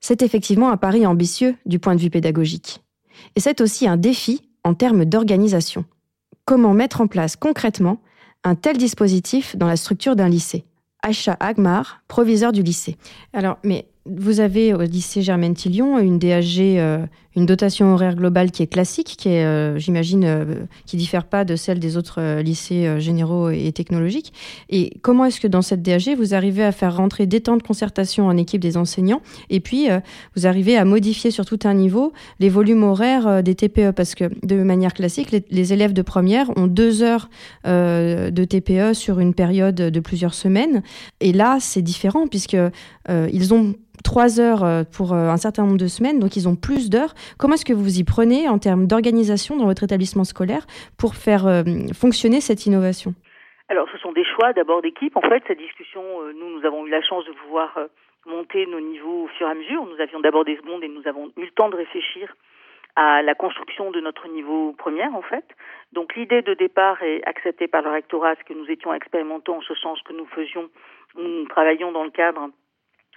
C'est 0.00 0.22
effectivement 0.22 0.70
un 0.70 0.76
pari 0.76 1.06
ambitieux 1.06 1.54
du 1.66 1.78
point 1.78 1.94
de 1.94 2.00
vue 2.00 2.10
pédagogique. 2.10 2.80
Et 3.36 3.40
c'est 3.40 3.60
aussi 3.60 3.86
un 3.86 3.96
défi 3.96 4.42
en 4.64 4.74
termes 4.74 5.04
d'organisation. 5.04 5.84
Comment 6.46 6.74
mettre 6.74 7.00
en 7.00 7.06
place 7.06 7.36
concrètement 7.36 8.00
un 8.42 8.54
tel 8.54 8.76
dispositif 8.76 9.56
dans 9.56 9.66
la 9.66 9.76
structure 9.76 10.16
d'un 10.16 10.28
lycée? 10.28 10.64
Aisha 11.06 11.36
Agmar, 11.38 12.02
proviseur 12.08 12.52
du 12.52 12.62
lycée. 12.62 12.96
Alors, 13.32 13.58
mais 13.62 13.86
vous 14.06 14.40
avez 14.40 14.74
au 14.74 14.82
lycée 14.82 15.22
Germaine 15.22 15.54
Tillion 15.54 15.98
une 15.98 16.18
DAG, 16.18 16.58
euh, 16.58 17.06
une 17.36 17.46
dotation 17.46 17.92
horaire 17.92 18.16
globale 18.16 18.50
qui 18.50 18.62
est 18.62 18.66
classique, 18.66 19.14
qui 19.18 19.28
est, 19.28 19.44
euh, 19.44 19.78
j'imagine, 19.78 20.24
euh, 20.24 20.54
qui 20.86 20.96
diffère 20.96 21.24
pas 21.24 21.44
de 21.44 21.56
celle 21.56 21.78
des 21.78 21.96
autres 21.96 22.40
lycées 22.40 23.00
généraux 23.00 23.50
et 23.50 23.70
technologiques. 23.72 24.32
Et 24.68 24.94
comment 25.02 25.24
est-ce 25.24 25.40
que 25.40 25.46
dans 25.46 25.62
cette 25.62 25.82
DAG, 25.82 26.16
vous 26.16 26.34
arrivez 26.34 26.64
à 26.64 26.72
faire 26.72 26.96
rentrer 26.96 27.26
des 27.26 27.40
temps 27.40 27.56
de 27.56 27.62
concertation 27.62 28.26
en 28.26 28.36
équipe 28.36 28.60
des 28.60 28.76
enseignants 28.76 29.22
et 29.48 29.60
puis 29.60 29.88
vous 30.36 30.46
arrivez 30.46 30.76
à 30.76 30.84
modifier 30.84 31.30
sur 31.30 31.44
tout 31.44 31.58
un 31.64 31.74
niveau 31.74 32.12
les 32.40 32.48
volumes 32.48 32.82
horaires 32.82 33.42
des 33.42 33.54
TPE 33.54 33.92
Parce 33.92 34.14
que 34.14 34.24
de 34.44 34.62
manière 34.62 34.94
classique, 34.94 35.30
les, 35.30 35.44
les 35.50 35.72
élèves 35.72 35.92
de 35.92 36.02
première 36.02 36.56
ont 36.56 36.66
deux 36.66 37.02
heures 37.02 37.30
de 37.64 38.44
TPE 38.44 38.94
sur 38.94 39.20
une 39.20 39.34
période 39.34 39.74
de 39.74 40.00
plusieurs 40.00 40.34
semaines. 40.34 40.82
Et 41.20 41.32
là, 41.32 41.58
c'est 41.60 41.82
différent 41.82 42.26
puisque 42.26 42.56
ils 43.08 43.54
ont 43.54 43.74
trois 44.02 44.40
heures 44.40 44.64
euh, 44.64 44.84
pour 44.90 45.12
euh, 45.12 45.30
un 45.30 45.36
certain 45.36 45.64
nombre 45.64 45.76
de 45.76 45.88
semaines, 45.88 46.18
donc 46.18 46.36
ils 46.36 46.48
ont 46.48 46.56
plus 46.56 46.90
d'heures. 46.90 47.14
Comment 47.38 47.54
est-ce 47.54 47.64
que 47.64 47.72
vous 47.72 47.98
y 47.98 48.04
prenez 48.04 48.48
en 48.48 48.58
termes 48.58 48.86
d'organisation 48.86 49.56
dans 49.56 49.66
votre 49.66 49.84
établissement 49.84 50.24
scolaire 50.24 50.66
pour 50.98 51.14
faire 51.14 51.46
euh, 51.46 51.62
fonctionner 51.94 52.40
cette 52.40 52.66
innovation? 52.66 53.14
Alors, 53.68 53.86
ce 53.92 53.98
sont 53.98 54.12
des 54.12 54.24
choix 54.24 54.52
d'abord 54.52 54.82
d'équipe. 54.82 55.16
En 55.16 55.22
fait, 55.22 55.42
cette 55.46 55.58
discussion, 55.58 56.02
nous, 56.34 56.58
nous 56.58 56.66
avons 56.66 56.86
eu 56.86 56.90
la 56.90 57.02
chance 57.02 57.24
de 57.24 57.32
pouvoir 57.32 57.78
monter 58.26 58.66
nos 58.66 58.80
niveaux 58.80 59.24
au 59.24 59.28
fur 59.28 59.46
et 59.46 59.50
à 59.50 59.54
mesure. 59.54 59.86
Nous 59.86 60.00
avions 60.00 60.20
d'abord 60.20 60.44
des 60.44 60.56
secondes 60.56 60.82
et 60.82 60.88
nous 60.88 61.06
avons 61.06 61.30
eu 61.36 61.44
le 61.44 61.50
temps 61.50 61.68
de 61.68 61.76
réfléchir 61.76 62.34
à 62.96 63.22
la 63.22 63.34
construction 63.34 63.90
de 63.90 64.00
notre 64.00 64.28
niveau 64.28 64.72
première, 64.76 65.14
en 65.14 65.22
fait. 65.22 65.44
Donc, 65.92 66.14
l'idée 66.16 66.42
de 66.42 66.54
départ 66.54 67.02
est 67.02 67.22
acceptée 67.24 67.68
par 67.68 67.82
le 67.82 67.90
rectorat, 67.90 68.34
ce 68.34 68.44
que 68.44 68.58
nous 68.58 68.70
étions 68.70 68.92
expérimentants 68.92 69.58
en 69.58 69.62
ce 69.62 69.74
sens 69.74 70.02
que 70.02 70.12
nous 70.12 70.26
faisions, 70.26 70.68
nous 71.16 71.46
travaillions 71.46 71.92
dans 71.92 72.04
le 72.04 72.10
cadre 72.10 72.50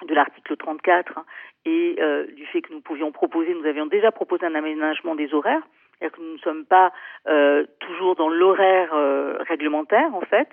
de 0.06 0.13
l'article 0.13 0.58
34 0.58 1.20
et 1.66 1.96
euh, 2.00 2.26
du 2.28 2.46
fait 2.48 2.62
que 2.62 2.74
nous 2.74 2.82
pouvions 2.82 3.12
proposer, 3.12 3.54
nous 3.54 3.66
avions 3.66 3.86
déjà 3.86 4.12
proposé 4.12 4.46
un 4.46 4.56
aménagement 4.56 5.16
des 5.16 5.34
horaires, 5.34 5.62
c'est-à-dire 5.98 6.18
que 6.18 6.22
nous 6.22 6.34
ne 6.34 6.39
sommes 6.39 6.66
pas 6.66 6.92
euh, 7.28 7.66
toujours 7.80 8.16
dans 8.16 8.30
l'horaire 8.30 8.94
euh, 8.94 9.38
réglementaire 9.48 10.13
en 10.13 10.22
fait, 10.22 10.50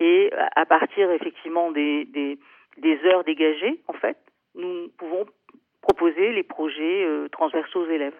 et 0.00 0.30
à 0.54 0.64
partir 0.64 1.10
effectivement 1.10 1.70
des, 1.72 2.04
des, 2.04 2.98
heures 3.04 3.24
dégagées 3.24 3.80
en 3.88 3.92
fait, 3.92 4.16
nous 4.54 4.88
pouvons 4.96 5.26
proposer 5.82 6.32
les 6.32 6.44
projets 6.44 7.06
transversaux 7.32 7.80
aux 7.80 7.90
élèves. 7.90 8.14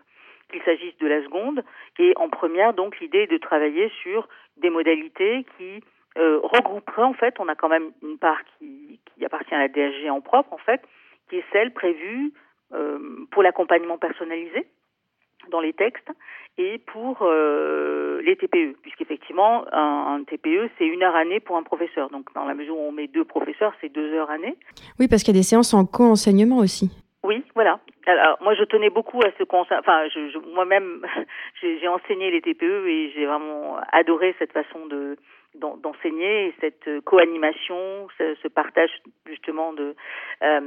Qu'il 0.50 0.62
s'agisse 0.62 0.96
de 0.98 1.06
la 1.06 1.22
seconde 1.22 1.62
et 1.98 2.14
en 2.16 2.30
première 2.30 2.72
donc 2.72 2.98
l'idée 3.00 3.24
est 3.24 3.30
de 3.30 3.38
travailler 3.38 3.92
sur 4.02 4.28
des 4.56 4.70
modalités 4.70 5.44
qui 5.56 5.84
euh, 6.18 6.40
regrouperaient 6.42 7.02
en 7.02 7.14
fait 7.14 7.34
on 7.38 7.48
a 7.48 7.54
quand 7.54 7.68
même 7.68 7.92
une 8.02 8.18
part 8.18 8.38
qui, 8.58 9.00
qui 9.06 9.24
appartient 9.24 9.54
à 9.54 9.58
la 9.58 9.68
DSG 9.68 10.10
en 10.10 10.20
propre 10.20 10.52
en 10.52 10.58
fait 10.58 10.82
qui 11.28 11.36
est 11.36 11.44
celle 11.52 11.72
prévue 11.72 12.32
euh, 12.74 12.98
pour 13.30 13.42
l'accompagnement 13.42 13.98
personnalisé 13.98 14.66
dans 15.50 15.60
les 15.60 15.72
textes 15.72 16.10
et 16.58 16.78
pour 16.78 17.18
euh, 17.22 18.20
les 18.22 18.36
TPE, 18.36 18.76
puisqu'effectivement, 18.82 19.64
un, 19.72 20.16
un 20.16 20.24
TPE, 20.24 20.68
c'est 20.76 20.86
une 20.86 21.02
heure 21.02 21.14
année 21.14 21.40
pour 21.40 21.56
un 21.56 21.62
professeur. 21.62 22.10
Donc, 22.10 22.32
dans 22.34 22.44
la 22.44 22.54
mesure 22.54 22.76
où 22.76 22.82
on 22.82 22.92
met 22.92 23.06
deux 23.06 23.24
professeurs, 23.24 23.72
c'est 23.80 23.88
deux 23.88 24.12
heures 24.12 24.30
année. 24.30 24.56
Oui, 24.98 25.06
parce 25.08 25.22
qu'il 25.22 25.34
y 25.34 25.38
a 25.38 25.40
des 25.40 25.44
séances 25.44 25.72
en 25.72 25.86
co-enseignement 25.86 26.58
aussi. 26.58 26.90
Oui, 27.22 27.44
voilà. 27.54 27.78
Alors, 28.06 28.38
moi, 28.42 28.54
je 28.54 28.64
tenais 28.64 28.90
beaucoup 28.90 29.20
à 29.20 29.30
ce 29.38 29.44
qu'on... 29.44 29.60
Enfin, 29.60 30.08
je, 30.12 30.30
je, 30.30 30.38
moi-même, 30.52 31.06
j'ai 31.62 31.88
enseigné 31.88 32.30
les 32.30 32.40
TPE 32.40 32.86
et 32.86 33.12
j'ai 33.14 33.26
vraiment 33.26 33.76
adoré 33.92 34.34
cette 34.38 34.52
façon 34.52 34.86
de 34.86 35.16
d'enseigner 35.54 36.48
et 36.48 36.54
cette 36.60 36.88
co-animation, 37.04 38.08
ce, 38.16 38.36
ce, 38.42 38.48
partage 38.48 38.90
justement 39.26 39.72
de, 39.72 39.94
euh, 40.42 40.60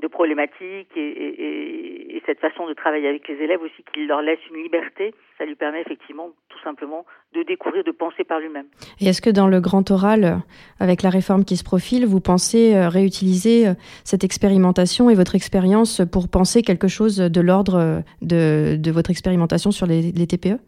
de 0.00 0.06
problématiques 0.06 0.94
et, 0.94 1.00
et, 1.00 2.16
et, 2.16 2.22
cette 2.26 2.38
façon 2.38 2.68
de 2.68 2.74
travailler 2.74 3.08
avec 3.08 3.26
les 3.28 3.34
élèves 3.36 3.60
aussi 3.62 3.82
qui 3.92 4.06
leur 4.06 4.22
laisse 4.22 4.38
une 4.50 4.62
liberté, 4.62 5.14
ça 5.38 5.44
lui 5.44 5.54
permet 5.54 5.80
effectivement 5.80 6.30
tout 6.48 6.58
simplement 6.62 7.06
de 7.34 7.42
découvrir, 7.42 7.82
de 7.82 7.90
penser 7.90 8.24
par 8.24 8.40
lui-même. 8.40 8.66
Et 9.00 9.06
est-ce 9.06 9.22
que 9.22 9.30
dans 9.30 9.48
le 9.48 9.60
grand 9.60 9.90
oral, 9.90 10.40
avec 10.78 11.02
la 11.02 11.10
réforme 11.10 11.44
qui 11.44 11.56
se 11.56 11.64
profile, 11.64 12.06
vous 12.06 12.20
pensez 12.20 12.74
euh, 12.74 12.88
réutiliser 12.88 13.68
euh, 13.68 13.74
cette 14.04 14.22
expérimentation 14.22 15.10
et 15.10 15.14
votre 15.14 15.34
expérience 15.34 16.02
pour 16.12 16.28
penser 16.28 16.62
quelque 16.62 16.88
chose 16.88 17.16
de 17.16 17.40
l'ordre 17.40 18.02
de, 18.22 18.76
de 18.76 18.90
votre 18.90 19.10
expérimentation 19.10 19.70
sur 19.70 19.86
les, 19.86 20.12
les 20.12 20.26
TPE 20.26 20.58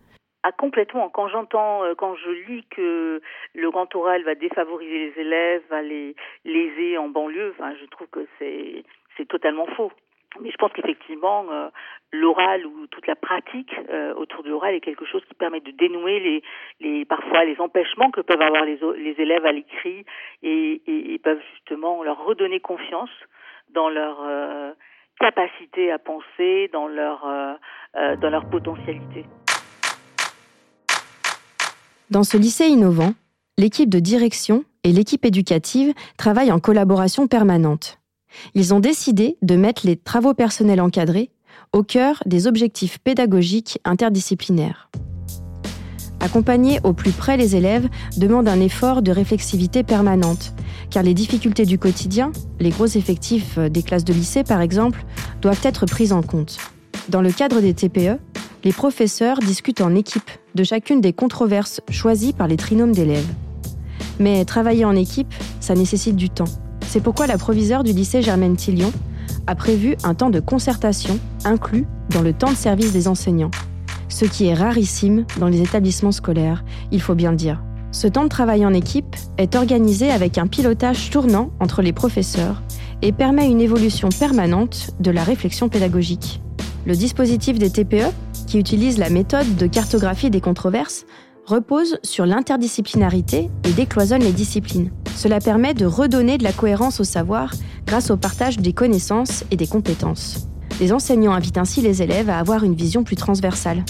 ah, 0.45 0.51
complètement. 0.51 1.09
Quand 1.09 1.29
j'entends, 1.29 1.85
euh, 1.85 1.95
quand 1.95 2.17
je 2.17 2.31
lis 2.31 2.65
que 2.71 3.21
le 3.55 3.71
grand 3.71 3.95
oral 3.95 4.25
va 4.25 4.35
défavoriser 4.35 5.11
les 5.11 5.21
élèves, 5.21 5.63
va 5.71 5.83
les 5.83 6.17
léser 6.45 6.99
en 6.99 7.09
banlieue, 7.09 7.55
je 7.81 7.87
trouve 7.87 8.09
que 8.09 8.27
c'est 8.39 8.85
totalement 9.29 9.67
faux. 9.77 9.93
Mais 10.41 10.51
je 10.51 10.57
pense 10.57 10.73
qu'effectivement, 10.73 11.45
euh, 11.53 11.69
l'oral 12.11 12.67
ou 12.67 12.87
toute 12.89 13.07
la 13.07 13.15
pratique 13.15 13.73
euh, 13.91 14.15
autour 14.15 14.43
de 14.43 14.49
l'oral 14.49 14.75
est 14.75 14.81
quelque 14.81 15.05
chose 15.05 15.23
qui 15.27 15.35
permet 15.35 15.61
de 15.61 15.71
dénouer 15.73 16.19
les, 16.19 16.43
les 16.81 17.05
parfois 17.05 17.45
les 17.45 17.61
empêchements 17.61 18.11
que 18.11 18.23
peuvent 18.23 18.41
avoir 18.41 18.65
les, 18.65 18.81
les 18.97 19.21
élèves 19.21 19.45
à 19.45 19.53
l'écrit 19.53 20.07
et, 20.43 20.81
et, 20.87 21.19
peuvent 21.19 21.43
justement 21.53 22.03
leur 22.03 22.25
redonner 22.25 22.61
confiance 22.61 23.11
dans 23.69 23.91
leur 23.91 24.27
capacité 25.21 25.93
à 25.93 25.99
penser, 25.99 26.69
dans 26.73 26.89
leur 26.89 27.27
dans 27.95 28.31
leur 28.31 28.49
potentialité. 28.49 29.27
Dans 32.13 32.25
ce 32.25 32.37
lycée 32.37 32.67
innovant, 32.67 33.15
l'équipe 33.57 33.89
de 33.89 33.99
direction 33.99 34.65
et 34.85 34.93
l'équipe 34.93 35.25
éducative 35.25 35.95
travaillent 36.19 36.53
en 36.53 36.59
collaboration 36.59 37.27
permanente. 37.27 38.01
Ils 38.55 38.75
ont 38.75 38.81
décidé 38.81 39.39
de 39.41 39.57
mettre 39.57 39.87
les 39.87 39.97
travaux 39.97 40.35
personnels 40.35 40.83
encadrés 40.83 41.31
au 41.73 41.83
cœur 41.83 42.23
des 42.27 42.47
objectifs 42.47 42.99
pédagogiques 42.99 43.79
interdisciplinaires. 43.87 44.91
Accompagner 46.21 46.81
au 46.85 46.93
plus 46.93 47.13
près 47.13 47.39
les 47.39 47.57
élèves 47.57 47.89
demande 48.19 48.47
un 48.47 48.61
effort 48.61 49.01
de 49.01 49.11
réflexivité 49.11 49.83
permanente, 49.83 50.53
car 50.91 51.03
les 51.03 51.15
difficultés 51.15 51.65
du 51.65 51.79
quotidien, 51.79 52.31
les 52.61 52.69
gros 52.69 52.89
effectifs 52.89 53.59
des 53.59 53.83
classes 53.83 54.05
de 54.05 54.13
lycée 54.13 54.45
par 54.45 54.61
exemple, 54.61 55.03
doivent 55.41 55.65
être 55.65 55.87
prises 55.87 56.13
en 56.13 56.23
compte. 56.23 56.59
Dans 57.09 57.23
le 57.23 57.33
cadre 57.33 57.63
des 57.63 57.73
TPE, 57.73 58.19
les 58.65 58.73
professeurs 58.73 59.39
discutent 59.39 59.81
en 59.81 59.95
équipe 59.95 60.31
de 60.55 60.65
chacune 60.65 61.01
des 61.01 61.13
controverses 61.13 61.81
choisies 61.91 62.33
par 62.33 62.49
les 62.49 62.57
trinômes 62.57 62.93
d'élèves. 62.93 63.33
Mais 64.19 64.45
travailler 64.45 64.85
en 64.85 64.95
équipe, 64.95 65.33
ça 65.61 65.75
nécessite 65.75 66.17
du 66.17 66.31
temps. 66.31 66.45
C'est 66.87 67.01
pourquoi 67.01 67.27
la 67.27 67.39
proviseure 67.39 67.85
du 67.85 67.93
lycée 67.93 68.23
Germaine 68.23 68.57
Tillion 68.57 68.93
a 69.47 69.55
prévu 69.55 69.97
un 70.05 70.15
temps 70.15 70.31
de 70.31 70.41
concertation 70.41 71.19
inclus 71.45 71.87
dans 72.11 72.23
le 72.23 72.33
temps 72.33 72.51
de 72.51 72.57
service 72.57 72.93
des 72.93 73.09
enseignants. 73.09 73.51
Ce 74.09 74.25
qui 74.25 74.47
est 74.47 74.55
rarissime 74.55 75.25
dans 75.41 75.49
les 75.49 75.63
établissements 75.63 76.13
scolaires, 76.13 76.65
il 76.91 77.01
faut 77.01 77.15
bien 77.15 77.31
le 77.31 77.37
dire. 77.37 77.63
Ce 77.93 78.07
temps 78.07 78.25
de 78.25 78.29
travail 78.29 78.65
en 78.65 78.73
équipe 78.73 79.17
est 79.39 79.55
organisé 79.55 80.11
avec 80.11 80.39
un 80.39 80.47
pilotage 80.47 81.11
tournant 81.11 81.51
entre 81.61 81.83
les 81.83 81.93
professeurs 81.93 82.63
et 83.03 83.13
permet 83.13 83.51
une 83.51 83.61
évolution 83.61 84.09
permanente 84.09 84.91
de 85.01 85.11
la 85.11 85.25
réflexion 85.25 85.69
pédagogique. 85.69 86.41
Le 86.87 86.95
dispositif 86.95 87.59
des 87.59 87.71
TPE 87.71 88.13
qui 88.53 88.59
utilise 88.59 88.99
la 88.99 89.09
méthode 89.09 89.57
de 89.57 89.67
cartographie 89.67 90.29
des 90.29 90.43
controverses, 90.43 91.07
repose 91.47 91.99
sur 92.03 92.27
l'interdisciplinarité 92.27 93.49
et 93.65 93.73
décloisonne 93.73 94.23
les 94.23 94.33
disciplines. 94.33 94.91
Cela 95.17 95.41
permet 95.41 95.73
de 95.73 95.87
redonner 95.87 96.37
de 96.37 96.45
la 96.45 96.53
cohérence 96.53 97.01
au 97.01 97.05
savoir 97.05 97.55
grâce 97.87 98.11
au 98.11 98.19
partage 98.19 98.59
des 98.59 98.75
connaissances 98.75 99.45
et 99.51 99.57
des 99.57 99.67
compétences. 99.67 100.49
Les 100.81 100.93
enseignants 100.93 101.33
invitent 101.33 101.57
ainsi 101.57 101.81
les 101.81 102.03
élèves 102.03 102.29
à 102.29 102.39
avoir 102.39 102.63
une 102.63 102.75
vision 102.75 103.05
plus 103.05 103.17
transversale. 103.17 103.85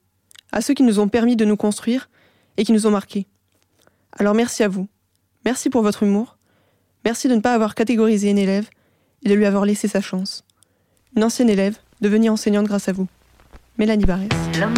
à 0.52 0.60
ceux 0.60 0.74
qui 0.74 0.82
nous 0.82 1.00
ont 1.00 1.08
permis 1.08 1.36
de 1.36 1.44
nous 1.44 1.56
construire 1.56 2.08
et 2.56 2.64
qui 2.64 2.72
nous 2.72 2.86
ont 2.86 2.90
marqués. 2.90 3.26
Alors 4.12 4.34
merci 4.34 4.62
à 4.62 4.68
vous. 4.68 4.86
Merci 5.44 5.70
pour 5.70 5.82
votre 5.82 6.02
humour. 6.02 6.36
Merci 7.04 7.28
de 7.28 7.34
ne 7.34 7.40
pas 7.40 7.54
avoir 7.54 7.74
catégorisé 7.74 8.30
une 8.30 8.38
élève 8.38 8.68
et 9.24 9.28
de 9.28 9.34
lui 9.34 9.46
avoir 9.46 9.64
laissé 9.64 9.88
sa 9.88 10.00
chance. 10.00 10.44
Une 11.16 11.24
ancienne 11.24 11.50
élève, 11.50 11.76
devenue 12.00 12.30
enseignante 12.30 12.66
grâce 12.66 12.88
à 12.88 12.92
vous. 12.92 13.08
Mélanie 13.78 14.04
Barrès. 14.04 14.28
L'homme 14.60 14.74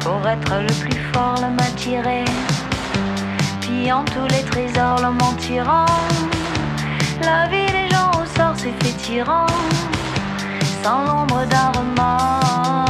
pour 0.00 0.26
être 0.28 0.60
le 0.60 0.72
plus 0.80 1.00
fort, 1.12 1.34
l'homme 1.40 1.56
pillant 3.60 4.04
tous 4.04 4.26
les 4.34 4.42
trésors, 4.44 5.00
l'homme 5.00 5.20
en 5.20 5.34
tirant. 5.34 6.35
La 7.22 7.46
vie 7.48 7.66
des 7.66 7.88
gens 7.94 8.10
au 8.20 8.26
sort 8.36 8.56
s'est 8.56 8.74
fait 8.80 8.96
tyran. 9.02 9.46
sans 10.82 11.04
l'ombre 11.04 11.44
d'un 11.46 11.72
remords. 11.78 12.85